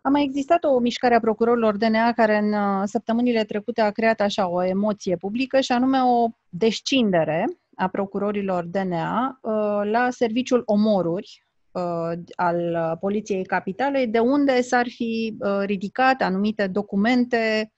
A 0.02 0.10
mai 0.10 0.24
existat 0.24 0.64
o 0.64 0.80
mișcare 0.80 1.16
a 1.16 1.20
procurorilor 1.20 1.78
DNA 1.78 2.14
care 2.14 2.38
în 2.38 2.54
uh, 2.54 2.84
săptămânile 2.86 3.44
trecute 3.44 3.82
a 3.82 3.92
creat 3.92 4.20
așa 4.20 4.50
o 4.50 4.64
emoție 4.64 5.16
publică 5.16 5.60
și 5.60 5.72
anume 5.72 5.98
o 6.02 6.28
descindere 6.50 7.46
a 7.76 7.88
procurorilor 7.88 8.64
DNA 8.64 9.40
uh, 9.42 9.52
la 9.84 10.08
serviciul 10.10 10.62
omoruri 10.66 11.46
uh, 11.72 12.12
al 12.36 12.98
Poliției 13.00 13.46
Capitalei, 13.46 14.08
de 14.08 14.20
unde 14.20 14.62
s-ar 14.62 14.86
fi 14.90 15.38
ridicat 15.66 16.22
anumite 16.22 16.68
documente 16.68 17.72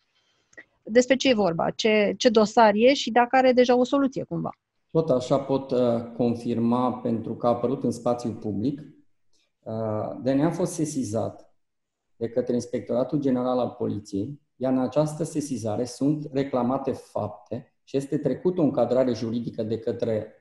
despre 0.84 1.16
ce 1.16 1.30
e 1.30 1.34
vorba, 1.34 1.70
ce, 1.70 2.14
ce 2.18 2.30
dosar 2.30 2.72
e 2.74 2.94
și 2.94 3.12
dacă 3.12 3.36
are 3.36 3.52
deja 3.52 3.76
o 3.78 3.84
soluție 3.84 4.24
cumva. 4.24 4.50
Tot 4.92 5.10
așa 5.10 5.40
pot 5.40 5.72
uh, 5.72 5.80
confirma 6.18 6.94
pentru 6.94 7.36
că 7.36 7.48
a 7.48 7.50
apărut 7.50 7.84
în 7.84 7.92
spațiu 7.92 8.32
public. 8.32 8.82
Uh, 9.64 10.18
DNA 10.22 10.46
a 10.46 10.52
fost 10.52 10.74
sesizat 10.74 11.53
de 12.24 12.30
către 12.30 12.54
Inspectoratul 12.54 13.20
General 13.20 13.60
al 13.60 13.76
Poliției, 13.78 14.42
iar 14.56 14.74
în 14.74 14.80
această 14.80 15.24
sesizare 15.24 15.86
sunt 15.86 16.30
reclamate 16.32 16.92
fapte 16.92 17.74
și 17.84 17.98
este 17.98 18.18
trecută 18.18 18.62
o 18.62 18.64
încadrare 18.64 19.14
juridică 19.14 19.64
de 19.64 19.80
către 19.80 20.34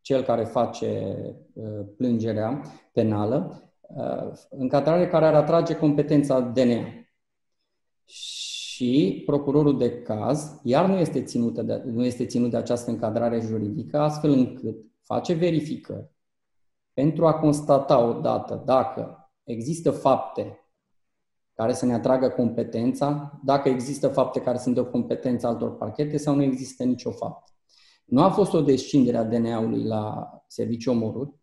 cel 0.00 0.22
care 0.22 0.44
face 0.44 1.14
uh, 1.52 1.86
plângerea 1.96 2.62
penală, 2.92 3.70
uh, 3.80 4.32
încadrare 4.50 5.08
care 5.08 5.26
ar 5.26 5.34
atrage 5.34 5.76
competența 5.76 6.40
DNA. 6.40 6.86
Și 8.04 9.22
procurorul 9.26 9.78
de 9.78 10.02
caz 10.02 10.60
iar 10.62 10.88
nu 10.88 10.96
este, 10.96 11.22
ținută 11.22 11.62
de, 11.62 11.82
nu 11.84 12.04
este 12.04 12.26
ținut 12.26 12.50
de 12.50 12.56
această 12.56 12.90
încadrare 12.90 13.40
juridică, 13.40 13.98
astfel 13.98 14.30
încât 14.30 14.76
face 15.02 15.32
verificări 15.32 16.10
pentru 16.92 17.26
a 17.26 17.34
constata 17.34 17.98
odată 17.98 18.62
dacă 18.64 19.30
există 19.44 19.90
fapte 19.90 20.58
care 21.58 21.72
să 21.72 21.86
ne 21.86 21.94
atragă 21.94 22.28
competența, 22.28 23.40
dacă 23.44 23.68
există 23.68 24.08
fapte 24.08 24.40
care 24.40 24.58
sunt 24.58 24.74
de 24.74 24.80
o 24.80 24.84
competență 24.84 25.46
altor 25.46 25.76
parchete 25.76 26.16
sau 26.16 26.34
nu 26.34 26.42
există 26.42 26.84
nicio 26.84 27.10
faptă. 27.10 27.52
Nu 28.04 28.22
a 28.22 28.30
fost 28.30 28.52
o 28.54 28.60
descindere 28.60 29.16
a 29.16 29.24
DNA-ului 29.24 29.84
la 29.84 30.30
serviciu 30.46 30.90
omorât, 30.90 31.34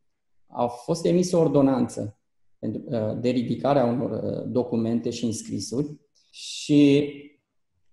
a 0.48 0.66
fost 0.66 1.06
emisă 1.06 1.38
o 1.38 1.40
ordonanță 1.40 2.18
uh, 2.60 3.20
de 3.20 3.30
ridicare 3.30 3.80
a 3.80 3.86
unor 3.86 4.12
uh, 4.12 4.52
documente 4.52 5.10
și 5.10 5.26
înscrisuri 5.26 6.00
și 6.32 7.12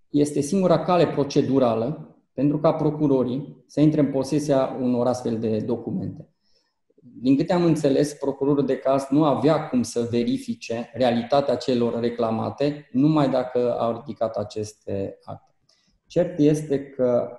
este 0.08 0.40
singura 0.40 0.82
cale 0.82 1.06
procedurală 1.06 2.16
pentru 2.32 2.58
ca 2.58 2.72
procurorii 2.72 3.64
să 3.66 3.80
intre 3.80 4.00
în 4.00 4.10
posesia 4.10 4.76
unor 4.80 5.06
astfel 5.06 5.38
de 5.38 5.58
documente. 5.58 6.31
Din 7.04 7.36
câte 7.36 7.52
am 7.52 7.64
înțeles, 7.64 8.12
procurorul 8.12 8.66
de 8.66 8.76
caz 8.76 9.06
nu 9.10 9.24
avea 9.24 9.68
cum 9.68 9.82
să 9.82 10.08
verifice 10.10 10.90
realitatea 10.94 11.56
celor 11.56 12.00
reclamate, 12.00 12.88
numai 12.92 13.30
dacă 13.30 13.78
au 13.78 13.92
ridicat 13.92 14.36
aceste 14.36 15.18
acte. 15.24 15.54
Cert 16.06 16.38
este 16.38 16.84
că 16.84 17.36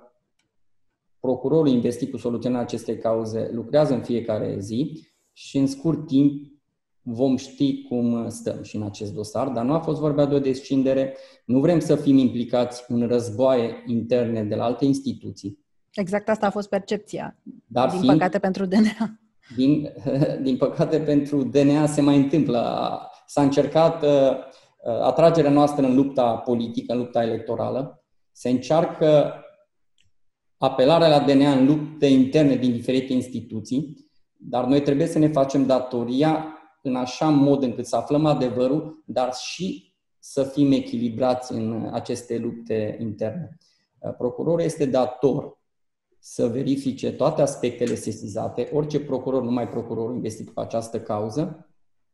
procurorul 1.20 1.68
investit 1.68 2.10
cu 2.10 2.16
soluționarea 2.16 2.64
acestei 2.64 2.98
cauze 2.98 3.50
lucrează 3.52 3.94
în 3.94 4.02
fiecare 4.02 4.58
zi 4.58 5.06
și 5.32 5.58
în 5.58 5.66
scurt 5.66 6.06
timp 6.06 6.52
vom 7.02 7.36
ști 7.36 7.82
cum 7.82 8.28
stăm 8.28 8.62
și 8.62 8.76
în 8.76 8.82
acest 8.82 9.14
dosar, 9.14 9.48
dar 9.48 9.64
nu 9.64 9.72
a 9.72 9.80
fost 9.80 10.00
vorba 10.00 10.26
de 10.26 10.34
o 10.34 10.38
descindere. 10.38 11.16
Nu 11.44 11.60
vrem 11.60 11.78
să 11.78 11.96
fim 11.96 12.18
implicați 12.18 12.84
în 12.88 13.06
războaie 13.06 13.82
interne 13.86 14.44
de 14.44 14.54
la 14.54 14.64
alte 14.64 14.84
instituții. 14.84 15.58
Exact 15.90 16.28
asta 16.28 16.46
a 16.46 16.50
fost 16.50 16.68
percepția, 16.68 17.38
dar 17.66 17.90
din 17.90 17.98
fiind, 17.98 18.12
păcate 18.12 18.38
pentru 18.38 18.66
DNA. 18.66 19.18
Din, 19.56 19.92
din 20.42 20.56
păcate, 20.56 21.00
pentru 21.00 21.42
DNA 21.42 21.86
se 21.86 22.00
mai 22.00 22.16
întâmplă. 22.16 23.00
S-a 23.26 23.42
încercat 23.42 24.02
uh, 24.02 24.36
atragerea 25.02 25.50
noastră 25.50 25.86
în 25.86 25.94
lupta 25.94 26.36
politică, 26.36 26.92
în 26.92 26.98
lupta 26.98 27.22
electorală. 27.22 28.04
Se 28.32 28.48
încearcă 28.48 29.34
apelarea 30.58 31.08
la 31.08 31.20
DNA 31.20 31.52
în 31.52 31.66
lupte 31.66 32.06
interne 32.06 32.56
din 32.56 32.72
diferite 32.72 33.12
instituții, 33.12 34.08
dar 34.36 34.64
noi 34.64 34.80
trebuie 34.80 35.06
să 35.06 35.18
ne 35.18 35.28
facem 35.28 35.66
datoria 35.66 36.58
în 36.82 36.96
așa 36.96 37.28
mod 37.28 37.62
încât 37.62 37.86
să 37.86 37.96
aflăm 37.96 38.26
adevărul, 38.26 39.02
dar 39.06 39.34
și 39.34 39.94
să 40.18 40.42
fim 40.42 40.72
echilibrați 40.72 41.52
în 41.52 41.90
aceste 41.92 42.38
lupte 42.38 42.96
interne. 43.00 43.58
Procurorul 44.18 44.60
este 44.60 44.86
dator 44.86 45.58
să 46.26 46.46
verifice 46.46 47.12
toate 47.12 47.42
aspectele 47.42 47.94
sesizate, 47.94 48.70
orice 48.72 49.00
procuror, 49.00 49.42
numai 49.42 49.68
procurorul 49.68 50.14
investit 50.14 50.50
cu 50.50 50.60
această 50.60 51.00
cauză 51.00 51.68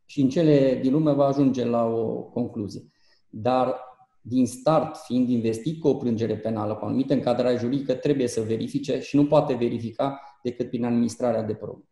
și 0.05 0.21
în 0.21 0.29
cele 0.29 0.79
din 0.83 0.95
urmă 0.95 1.13
va 1.13 1.25
ajunge 1.27 1.65
la 1.65 1.85
o 1.85 2.23
concluzie. 2.23 2.83
Dar 3.29 3.77
din 4.21 4.47
start, 4.47 4.97
fiind 4.97 5.29
investit 5.29 5.81
cu 5.81 5.89
o 5.89 5.95
plângere 5.95 6.37
penală, 6.37 6.75
cu 6.75 6.85
o 6.85 6.87
anumită 6.87 7.15
încadrare 7.15 7.57
juridică, 7.57 7.95
trebuie 7.95 8.27
să 8.27 8.41
verifice 8.41 9.01
și 9.01 9.17
nu 9.17 9.27
poate 9.27 9.55
verifica 9.55 10.21
decât 10.43 10.69
prin 10.69 10.85
administrarea 10.85 11.43
de 11.43 11.55
probe. 11.55 11.90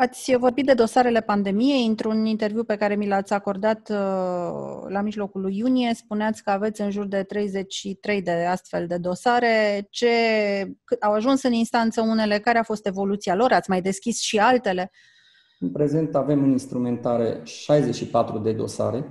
Ați 0.00 0.36
vorbit 0.36 0.66
de 0.66 0.74
dosarele 0.74 1.20
pandemiei. 1.20 1.86
Într-un 1.86 2.26
interviu 2.26 2.64
pe 2.64 2.76
care 2.76 2.94
mi 2.94 3.06
l-ați 3.06 3.32
acordat 3.32 3.90
uh, 3.90 3.96
la 4.88 5.00
mijlocul 5.02 5.40
lui 5.40 5.56
iunie, 5.56 5.94
spuneați 5.94 6.42
că 6.42 6.50
aveți 6.50 6.80
în 6.80 6.90
jur 6.90 7.06
de 7.06 7.22
33 7.22 8.22
de 8.22 8.30
astfel 8.30 8.86
de 8.86 8.96
dosare. 8.96 9.86
Ce 9.90 10.08
au 11.00 11.12
ajuns 11.12 11.42
în 11.42 11.52
instanță 11.52 12.00
unele? 12.00 12.38
Care 12.38 12.58
a 12.58 12.62
fost 12.62 12.86
evoluția 12.86 13.34
lor? 13.34 13.52
Ați 13.52 13.70
mai 13.70 13.82
deschis 13.82 14.20
și 14.20 14.38
altele? 14.38 14.90
În 15.60 15.70
prezent 15.70 16.14
avem 16.14 16.42
în 16.42 16.50
instrumentare 16.50 17.40
64 17.44 18.38
de 18.38 18.52
dosare. 18.52 19.04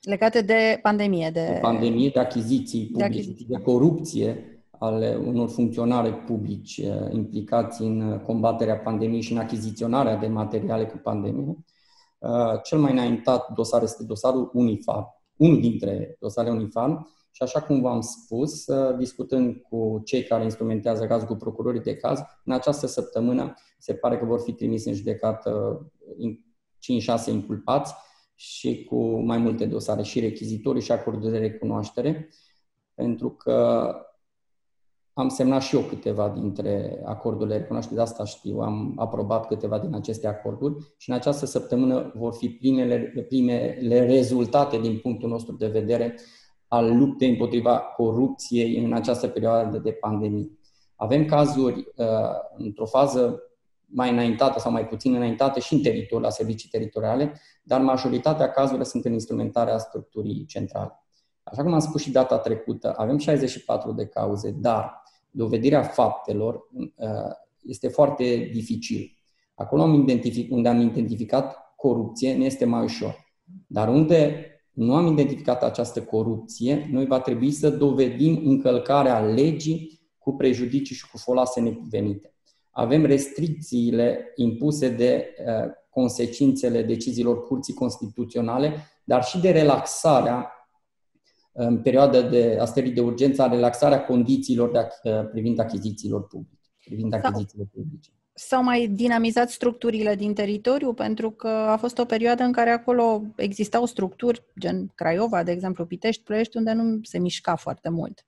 Legate 0.00 0.40
de 0.40 0.78
pandemie. 0.82 1.30
De, 1.32 1.50
de 1.52 1.58
pandemie, 1.60 2.10
de 2.14 2.20
achiziții 2.20 2.86
publice, 2.86 3.08
de, 3.08 3.14
achiziții. 3.14 3.46
de 3.48 3.60
corupție 3.60 4.55
ale 4.78 5.16
unor 5.24 5.48
funcționari 5.48 6.12
publici 6.12 6.76
eh, 6.76 7.12
implicați 7.12 7.82
în 7.82 8.20
combaterea 8.26 8.78
pandemiei 8.78 9.20
și 9.20 9.32
în 9.32 9.38
achiziționarea 9.38 10.16
de 10.16 10.26
materiale 10.26 10.86
cu 10.86 10.96
pandemie. 10.96 11.64
Eh, 12.18 12.60
cel 12.62 12.78
mai 12.78 12.92
înaintat 12.92 13.52
dosar 13.52 13.82
este 13.82 14.04
dosarul 14.04 14.50
Unifar, 14.52 15.22
unul 15.36 15.60
dintre 15.60 16.16
dosarele 16.20 16.54
Unifar, 16.54 17.06
și 17.30 17.42
așa 17.42 17.62
cum 17.62 17.80
v-am 17.80 18.00
spus, 18.00 18.68
eh, 18.68 18.96
discutând 18.98 19.56
cu 19.68 20.00
cei 20.04 20.22
care 20.22 20.44
instrumentează 20.44 21.06
cazul, 21.06 21.26
cu 21.26 21.34
procurorii 21.34 21.80
de 21.80 21.96
caz, 21.96 22.20
în 22.44 22.52
această 22.52 22.86
săptămână 22.86 23.54
se 23.78 23.94
pare 23.94 24.18
că 24.18 24.24
vor 24.24 24.40
fi 24.40 24.52
trimise 24.52 24.88
în 24.88 24.94
judecată 24.94 25.80
5-6 26.78 27.30
inculpați 27.30 27.94
și 28.34 28.84
cu 28.84 29.20
mai 29.20 29.38
multe 29.38 29.66
dosare 29.66 30.02
și 30.02 30.20
rechizitorii 30.20 30.82
și 30.82 30.92
acorduri 30.92 31.32
de 31.32 31.38
recunoaștere, 31.38 32.28
pentru 32.94 33.30
că 33.30 33.90
am 35.18 35.28
semnat 35.28 35.62
și 35.62 35.76
eu 35.76 35.82
câteva 35.82 36.28
dintre 36.28 37.00
acordurile 37.04 37.56
recunoaștere, 37.56 37.96
de 37.96 38.02
asta 38.02 38.24
știu, 38.24 38.58
am 38.58 38.92
aprobat 38.96 39.46
câteva 39.46 39.78
din 39.78 39.94
aceste 39.94 40.26
acorduri 40.26 40.94
și 40.96 41.10
în 41.10 41.16
această 41.16 41.46
săptămână 41.46 42.12
vor 42.14 42.34
fi 42.34 42.48
primele, 42.48 42.98
primele 43.28 44.06
rezultate 44.06 44.78
din 44.78 44.98
punctul 44.98 45.28
nostru 45.28 45.56
de 45.56 45.66
vedere 45.66 46.14
al 46.68 46.96
luptei 46.96 47.30
împotriva 47.30 47.78
corupției 47.78 48.84
în 48.84 48.92
această 48.92 49.28
perioadă 49.28 49.78
de 49.78 49.92
pandemie. 49.92 50.58
Avem 50.96 51.24
cazuri 51.24 51.92
uh, 51.96 52.06
într-o 52.56 52.86
fază 52.86 53.42
mai 53.84 54.10
înaintată 54.10 54.58
sau 54.58 54.72
mai 54.72 54.86
puțin 54.86 55.14
înaintată 55.14 55.60
și 55.60 55.74
în 55.74 55.82
teritoriul, 55.82 56.22
la 56.22 56.30
servicii 56.30 56.68
teritoriale, 56.68 57.40
dar 57.62 57.80
majoritatea 57.80 58.50
cazurilor 58.50 58.86
sunt 58.86 59.04
în 59.04 59.12
instrumentarea 59.12 59.78
structurii 59.78 60.44
centrale. 60.44 61.00
Așa 61.42 61.62
cum 61.62 61.72
am 61.72 61.78
spus 61.80 62.00
și 62.00 62.10
data 62.10 62.38
trecută, 62.38 62.94
avem 62.96 63.18
64 63.18 63.92
de 63.92 64.06
cauze, 64.06 64.50
dar 64.50 65.04
dovedirea 65.36 65.82
faptelor 65.82 66.68
uh, 66.74 67.08
este 67.62 67.88
foarte 67.88 68.50
dificil. 68.52 69.16
Acolo 69.54 69.82
am 69.82 69.94
identific, 69.94 70.52
unde 70.52 70.68
am 70.68 70.80
identificat 70.80 71.74
corupție, 71.76 72.34
ne 72.34 72.44
este 72.44 72.64
mai 72.64 72.82
ușor. 72.82 73.14
Dar 73.66 73.88
unde 73.88 74.46
nu 74.72 74.94
am 74.94 75.06
identificat 75.06 75.62
această 75.62 76.02
corupție, 76.02 76.88
noi 76.92 77.06
va 77.06 77.20
trebui 77.20 77.50
să 77.50 77.70
dovedim 77.70 78.40
încălcarea 78.44 79.20
legii 79.20 80.00
cu 80.18 80.32
prejudicii 80.32 80.94
și 80.94 81.10
cu 81.10 81.18
folose 81.18 81.60
necuvenite. 81.60 82.34
Avem 82.70 83.04
restricțiile 83.04 84.32
impuse 84.34 84.88
de 84.88 85.34
uh, 85.38 85.70
consecințele 85.90 86.82
deciziilor 86.82 87.46
curții 87.46 87.74
constituționale, 87.74 88.76
dar 89.04 89.24
și 89.24 89.40
de 89.40 89.50
relaxarea 89.50 90.50
în 91.56 91.78
perioada 91.82 92.22
de 92.22 92.58
asterii 92.60 92.92
de 92.92 93.00
urgență, 93.00 93.48
relaxarea 93.50 94.04
condițiilor 94.04 94.70
de, 94.70 94.88
privind 95.30 95.58
achizițiilor 95.58 96.26
publice. 96.26 96.70
Privind 96.84 97.14
achizițiile 97.14 97.68
publice 97.72 98.10
s-au 98.38 98.62
mai 98.62 98.86
dinamizat 98.86 99.50
structurile 99.50 100.14
din 100.14 100.34
teritoriu, 100.34 100.92
pentru 100.92 101.30
că 101.30 101.48
a 101.48 101.76
fost 101.76 101.98
o 101.98 102.04
perioadă 102.04 102.42
în 102.42 102.52
care 102.52 102.70
acolo 102.70 103.22
existau 103.36 103.84
structuri, 103.84 104.42
gen 104.60 104.92
Craiova, 104.94 105.42
de 105.42 105.50
exemplu, 105.50 105.86
Pitești, 105.86 106.22
Ploiești, 106.22 106.56
unde 106.56 106.72
nu 106.72 106.98
se 107.02 107.18
mișca 107.18 107.54
foarte 107.54 107.88
mult. 107.88 108.26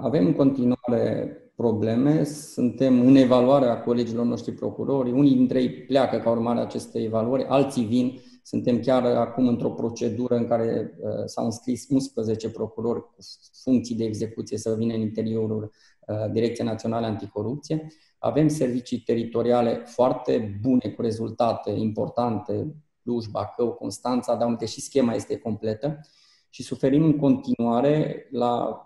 Avem 0.00 0.26
în 0.26 0.32
continuare 0.32 1.36
probleme, 1.54 2.24
suntem 2.24 3.06
în 3.06 3.14
evaluarea 3.14 3.80
colegilor 3.80 4.24
noștri 4.24 4.52
procurori, 4.52 5.12
unii 5.12 5.34
dintre 5.34 5.60
ei 5.60 5.70
pleacă 5.70 6.18
ca 6.18 6.30
urmare 6.30 6.58
a 6.58 6.62
acestei 6.62 7.04
evaluări, 7.04 7.44
alții 7.44 7.84
vin, 7.84 8.20
suntem 8.42 8.80
chiar 8.80 9.04
acum 9.04 9.48
într-o 9.48 9.70
procedură 9.70 10.36
în 10.36 10.46
care 10.46 10.94
uh, 11.00 11.10
s-au 11.24 11.44
înscris 11.44 11.86
11 11.88 12.50
procurori 12.50 13.00
cu 13.00 13.16
funcții 13.62 13.94
de 13.94 14.04
execuție 14.04 14.58
să 14.58 14.74
vină 14.74 14.94
în 14.94 15.00
interiorul 15.00 15.72
uh, 16.06 16.30
Direcției 16.32 16.66
Naționale 16.66 17.06
Anticorupție. 17.06 17.86
Avem 18.18 18.48
servicii 18.48 18.98
teritoriale 18.98 19.82
foarte 19.84 20.58
bune, 20.62 20.90
cu 20.96 21.02
rezultate 21.02 21.70
importante, 21.70 22.74
Cluj, 23.02 23.26
Bacău, 23.26 23.72
Constanța, 23.72 24.34
dar 24.34 24.48
unde 24.48 24.66
și 24.66 24.80
schema 24.80 25.14
este 25.14 25.38
completă 25.38 26.00
și 26.48 26.62
suferim 26.62 27.04
în 27.04 27.16
continuare 27.16 28.26
la, 28.30 28.82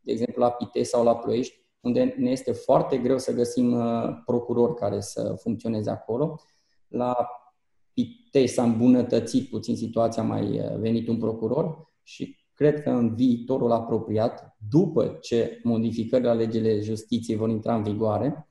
de 0.00 0.12
exemplu, 0.12 0.42
la 0.42 0.50
Pite 0.50 0.82
sau 0.82 1.04
la 1.04 1.16
Ploiești, 1.16 1.66
unde 1.80 2.14
ne 2.18 2.30
este 2.30 2.52
foarte 2.52 2.98
greu 2.98 3.18
să 3.18 3.32
găsim 3.32 3.72
uh, 3.72 4.08
procurori 4.24 4.74
care 4.74 5.00
să 5.00 5.34
funcționeze 5.40 5.90
acolo. 5.90 6.40
La 6.88 7.28
Pitei 8.04 8.46
s-a 8.46 8.62
îmbunătățit 8.62 9.48
puțin 9.48 9.76
situația, 9.76 10.22
mai 10.22 10.58
uh, 10.58 10.78
venit 10.78 11.08
un 11.08 11.16
procuror 11.16 11.92
și 12.02 12.36
cred 12.54 12.82
că 12.82 12.90
în 12.90 13.14
viitorul 13.14 13.72
apropiat, 13.72 14.56
după 14.70 15.18
ce 15.20 15.60
modificările 15.62 16.28
la 16.28 16.34
legile 16.34 16.80
justiției 16.80 17.36
vor 17.36 17.48
intra 17.48 17.74
în 17.74 17.82
vigoare, 17.82 18.48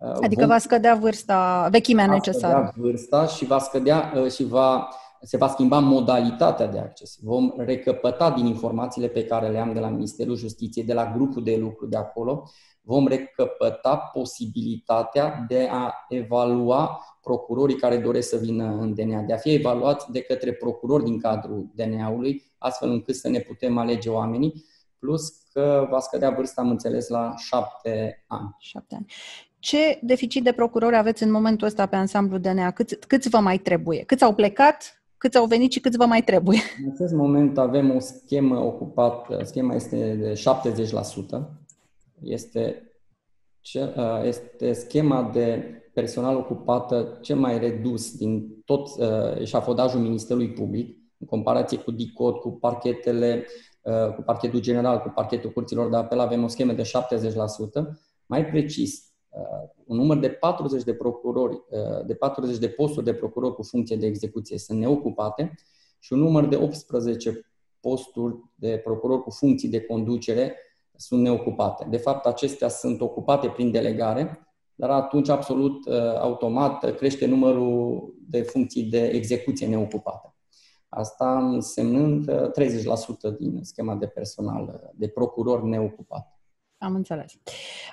Uh, 0.00 0.16
adică 0.20 0.40
vom, 0.40 0.48
va 0.48 0.58
scădea 0.58 0.94
vârsta, 0.94 1.68
vechimea 1.70 2.06
va 2.06 2.12
necesară. 2.12 2.60
Va 2.60 2.66
scădea 2.66 2.90
vârsta 2.90 3.26
și 3.26 3.44
va 3.44 3.58
scădea 3.58 4.12
uh, 4.16 4.30
și 4.30 4.44
va, 4.44 4.88
se 5.22 5.36
va 5.36 5.48
schimba 5.48 5.78
modalitatea 5.78 6.66
de 6.66 6.78
acces. 6.78 7.18
Vom 7.22 7.52
recăpăta 7.56 8.30
din 8.30 8.46
informațiile 8.46 9.08
pe 9.08 9.24
care 9.24 9.48
le 9.48 9.58
am 9.58 9.72
de 9.72 9.80
la 9.80 9.88
Ministerul 9.88 10.36
Justiției, 10.36 10.84
de 10.84 10.92
la 10.92 11.12
grupul 11.16 11.42
de 11.42 11.56
lucru 11.56 11.86
de 11.86 11.96
acolo, 11.96 12.50
vom 12.80 13.06
recăpăta 13.06 13.96
posibilitatea 13.96 15.44
de 15.48 15.68
a 15.70 15.94
evalua 16.08 17.00
procurorii 17.22 17.76
care 17.76 17.96
doresc 17.96 18.28
să 18.28 18.36
vină 18.36 18.64
în 18.64 18.94
DNA, 18.94 19.20
de 19.20 19.32
a 19.32 19.36
fi 19.36 19.52
evaluați 19.52 20.10
de 20.12 20.20
către 20.20 20.52
procurori 20.52 21.04
din 21.04 21.20
cadrul 21.20 21.70
DNA-ului, 21.74 22.42
astfel 22.58 22.90
încât 22.90 23.14
să 23.14 23.28
ne 23.28 23.38
putem 23.38 23.78
alege 23.78 24.08
oamenii, 24.08 24.64
plus 24.98 25.28
că 25.52 25.86
va 25.90 26.00
scădea 26.00 26.30
vârsta, 26.30 26.60
am 26.60 26.70
înțeles, 26.70 27.08
la 27.08 27.34
șapte 27.36 28.24
ani. 28.26 28.56
Șapte 28.58 28.94
ani. 28.94 29.06
Ce 29.58 29.98
deficit 30.02 30.44
de 30.44 30.52
procurori 30.52 30.96
aveți 30.96 31.22
în 31.22 31.30
momentul 31.30 31.66
ăsta 31.66 31.86
pe 31.86 31.96
ansamblu 31.96 32.38
DNA? 32.38 32.70
Câți, 32.70 32.98
câți 32.98 33.28
vă 33.28 33.38
mai 33.38 33.58
trebuie? 33.58 34.02
Câți 34.04 34.24
au 34.24 34.34
plecat? 34.34 35.02
Câți 35.16 35.36
au 35.36 35.46
venit 35.46 35.72
și 35.72 35.80
câți 35.80 35.96
vă 35.96 36.04
mai 36.04 36.22
trebuie? 36.22 36.60
În 36.84 36.90
acest 36.92 37.12
moment 37.12 37.58
avem 37.58 37.94
o 37.94 37.98
schemă 37.98 38.58
ocupată, 38.58 39.40
schema 39.44 39.74
este 39.74 40.14
de 40.14 40.32
70%. 40.32 41.59
Este, 42.22 42.92
este 44.22 44.72
schema 44.72 45.30
de 45.32 45.74
personal 45.92 46.36
ocupată 46.36 47.18
cel 47.22 47.36
mai 47.36 47.58
redus 47.58 48.16
din 48.16 48.62
tot 48.64 48.88
eșafodajul 49.38 50.00
Ministerului 50.00 50.52
Public, 50.52 50.98
în 51.18 51.26
comparație 51.26 51.78
cu 51.78 51.90
DICOT, 51.90 52.40
cu 52.40 52.50
parchetele, 52.50 53.46
cu 54.16 54.22
parchetul 54.22 54.60
general, 54.60 55.00
cu 55.00 55.08
parchetul 55.08 55.50
curților 55.50 55.90
de 55.90 55.96
apel, 55.96 56.18
avem 56.18 56.44
o 56.44 56.48
schemă 56.48 56.72
de 56.72 56.82
70%. 56.82 56.86
Mai 58.26 58.46
precis, 58.46 59.10
un 59.84 59.96
număr 59.96 60.18
de 60.18 60.28
40 60.28 60.82
de 60.82 60.94
procurori, 60.94 61.54
uh, 61.54 62.06
de 62.06 62.14
40 62.14 62.58
de 62.58 62.68
posturi 62.68 63.04
de 63.04 63.14
procurori 63.14 63.54
cu 63.54 63.62
funcție 63.62 63.96
de 63.96 64.06
execuție 64.06 64.58
sunt 64.58 64.78
neocupate 64.78 65.54
și 65.98 66.12
un 66.12 66.18
număr 66.18 66.46
de 66.46 66.56
18 66.56 67.52
posturi 67.80 68.34
de 68.54 68.80
procurori 68.84 69.22
cu 69.22 69.30
funcții 69.30 69.68
de 69.68 69.80
conducere 69.80 70.56
sunt 71.00 71.20
neocupate. 71.20 71.86
De 71.90 71.96
fapt, 71.96 72.26
acestea 72.26 72.68
sunt 72.68 73.00
ocupate 73.00 73.48
prin 73.48 73.70
delegare, 73.70 74.46
dar 74.74 74.90
atunci, 74.90 75.28
absolut 75.28 75.86
uh, 75.86 75.94
automat, 76.18 76.94
crește 76.94 77.26
numărul 77.26 78.14
de 78.28 78.42
funcții 78.42 78.82
de 78.82 79.06
execuție 79.06 79.66
neocupate. 79.66 80.34
Asta 80.88 81.38
însemnând 81.38 82.30
30% 82.30 83.36
din 83.38 83.58
schema 83.62 83.94
de 83.94 84.06
personal 84.06 84.92
de 84.94 85.08
procurori 85.08 85.66
neocupate. 85.66 86.39
Am 86.82 86.94
înțeles. 86.94 87.32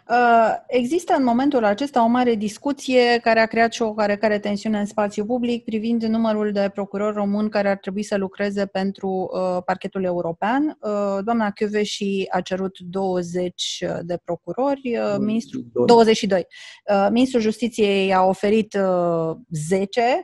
Uh, 0.09 0.53
există 0.67 1.13
în 1.17 1.23
momentul 1.23 1.63
acesta 1.63 2.03
o 2.03 2.07
mare 2.07 2.35
discuție 2.35 3.19
care 3.21 3.39
a 3.39 3.45
creat 3.45 3.73
și 3.73 3.81
o 3.81 3.93
care 4.15 4.39
tensiune 4.39 4.79
în 4.79 4.85
spațiu 4.85 5.25
public 5.25 5.63
privind 5.63 6.03
numărul 6.03 6.51
de 6.51 6.69
procurori 6.73 7.15
români 7.15 7.49
care 7.49 7.69
ar 7.69 7.77
trebui 7.77 8.03
să 8.03 8.17
lucreze 8.17 8.65
pentru 8.65 9.31
uh, 9.33 9.63
parchetul 9.65 10.03
european. 10.03 10.77
Uh, 10.81 11.17
doamna 11.23 11.51
și 11.83 12.27
a 12.31 12.41
cerut 12.41 12.79
20 12.79 13.83
de 14.01 14.19
procurori, 14.23 14.99
ministrul, 15.19 15.65
22. 15.85 16.47
Ministrul 17.09 17.41
Justiției 17.41 18.13
a 18.13 18.23
oferit 18.23 18.77
10 19.49 20.01
Uh, 20.01 20.19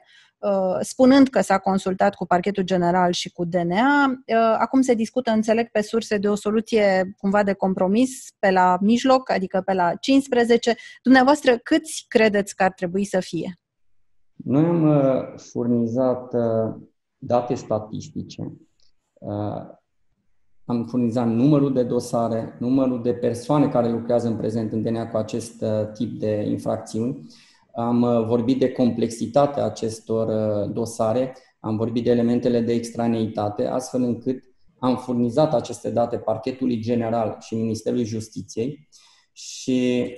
spunând 0.79 1.27
că 1.27 1.41
s-a 1.41 1.57
consultat 1.57 2.15
cu 2.15 2.25
parchetul 2.25 2.63
general 2.63 3.11
și 3.11 3.31
cu 3.31 3.45
DNA. 3.45 4.05
Uh, 4.05 4.35
acum 4.57 4.81
se 4.81 4.93
discută, 4.93 5.31
înțeleg, 5.31 5.69
pe 5.71 5.81
surse 5.81 6.17
de 6.17 6.29
o 6.29 6.35
soluție 6.35 7.15
cumva 7.17 7.43
de 7.43 7.53
compromis 7.53 8.27
pe 8.39 8.51
la 8.51 8.77
mijloc, 8.81 9.31
adică 9.31 9.61
pe 9.65 9.73
la 9.73 9.93
15. 9.99 10.75
Dumneavoastră, 11.03 11.57
câți 11.57 12.05
credeți 12.07 12.55
că 12.55 12.63
ar 12.63 12.71
trebui 12.71 13.05
să 13.05 13.19
fie? 13.19 13.59
Noi 14.33 14.65
am 14.65 14.83
uh, 14.83 15.39
furnizat 15.51 16.33
date 17.17 17.53
statistice, 17.53 18.53
am 20.65 20.85
furnizat 20.85 21.27
numărul 21.27 21.73
de 21.73 21.83
dosare, 21.83 22.55
numărul 22.59 23.01
de 23.01 23.13
persoane 23.13 23.67
care 23.67 23.89
lucrează 23.89 24.27
în 24.27 24.35
prezent 24.35 24.71
în 24.71 24.81
DNA 24.81 25.07
cu 25.07 25.17
acest 25.17 25.63
tip 25.93 26.19
de 26.19 26.45
infracțiuni 26.49 27.27
am 27.73 28.01
uh, 28.01 28.25
vorbit 28.25 28.59
de 28.59 28.71
complexitatea 28.71 29.63
acestor 29.63 30.27
uh, 30.27 30.73
dosare, 30.73 31.35
am 31.59 31.77
vorbit 31.77 32.03
de 32.03 32.09
elementele 32.09 32.59
de 32.59 32.73
extraneitate, 32.73 33.65
astfel 33.65 34.01
încât 34.01 34.43
am 34.79 34.97
furnizat 34.97 35.53
aceste 35.53 35.89
date 35.89 36.17
parchetului 36.17 36.79
general 36.79 37.37
și 37.39 37.55
Ministerului 37.55 38.05
Justiției 38.05 38.87
și 39.31 40.11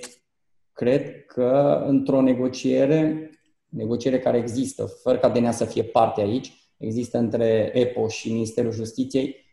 cred 0.72 1.24
că 1.26 1.82
într-o 1.86 2.20
negociere, 2.20 3.30
negociere 3.68 4.18
care 4.18 4.38
există, 4.38 4.84
fără 5.02 5.18
ca 5.18 5.28
DNA 5.28 5.50
să 5.50 5.64
fie 5.64 5.82
parte 5.82 6.20
aici, 6.20 6.52
există 6.76 7.18
între 7.18 7.70
EPO 7.74 8.08
și 8.08 8.32
Ministerul 8.32 8.72
Justiției, 8.72 9.44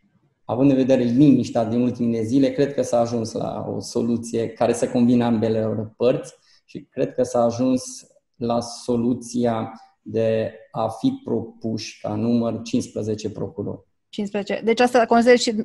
având 0.46 0.70
în 0.70 0.76
vedere 0.76 1.04
liniștea 1.04 1.66
din 1.66 1.82
ultimele 1.82 2.24
zile, 2.24 2.52
cred 2.52 2.74
că 2.74 2.82
s-a 2.82 3.00
ajuns 3.00 3.32
la 3.32 3.66
o 3.76 3.80
soluție 3.80 4.48
care 4.48 4.74
să 4.74 4.90
combine 4.90 5.24
ambele 5.24 5.94
părți 5.98 6.34
și 6.74 6.88
cred 6.90 7.14
că 7.14 7.24
s-a 7.24 7.44
ajuns 7.44 7.84
la 8.36 8.60
soluția 8.60 9.72
de 10.02 10.54
a 10.72 10.88
fi 10.88 11.22
propuși 11.24 12.02
ca 12.02 12.16
număr 12.16 12.62
15 12.62 13.30
procurori. 13.30 13.80
15. 14.10 14.62
Deci 14.64 14.80
asta 14.80 15.06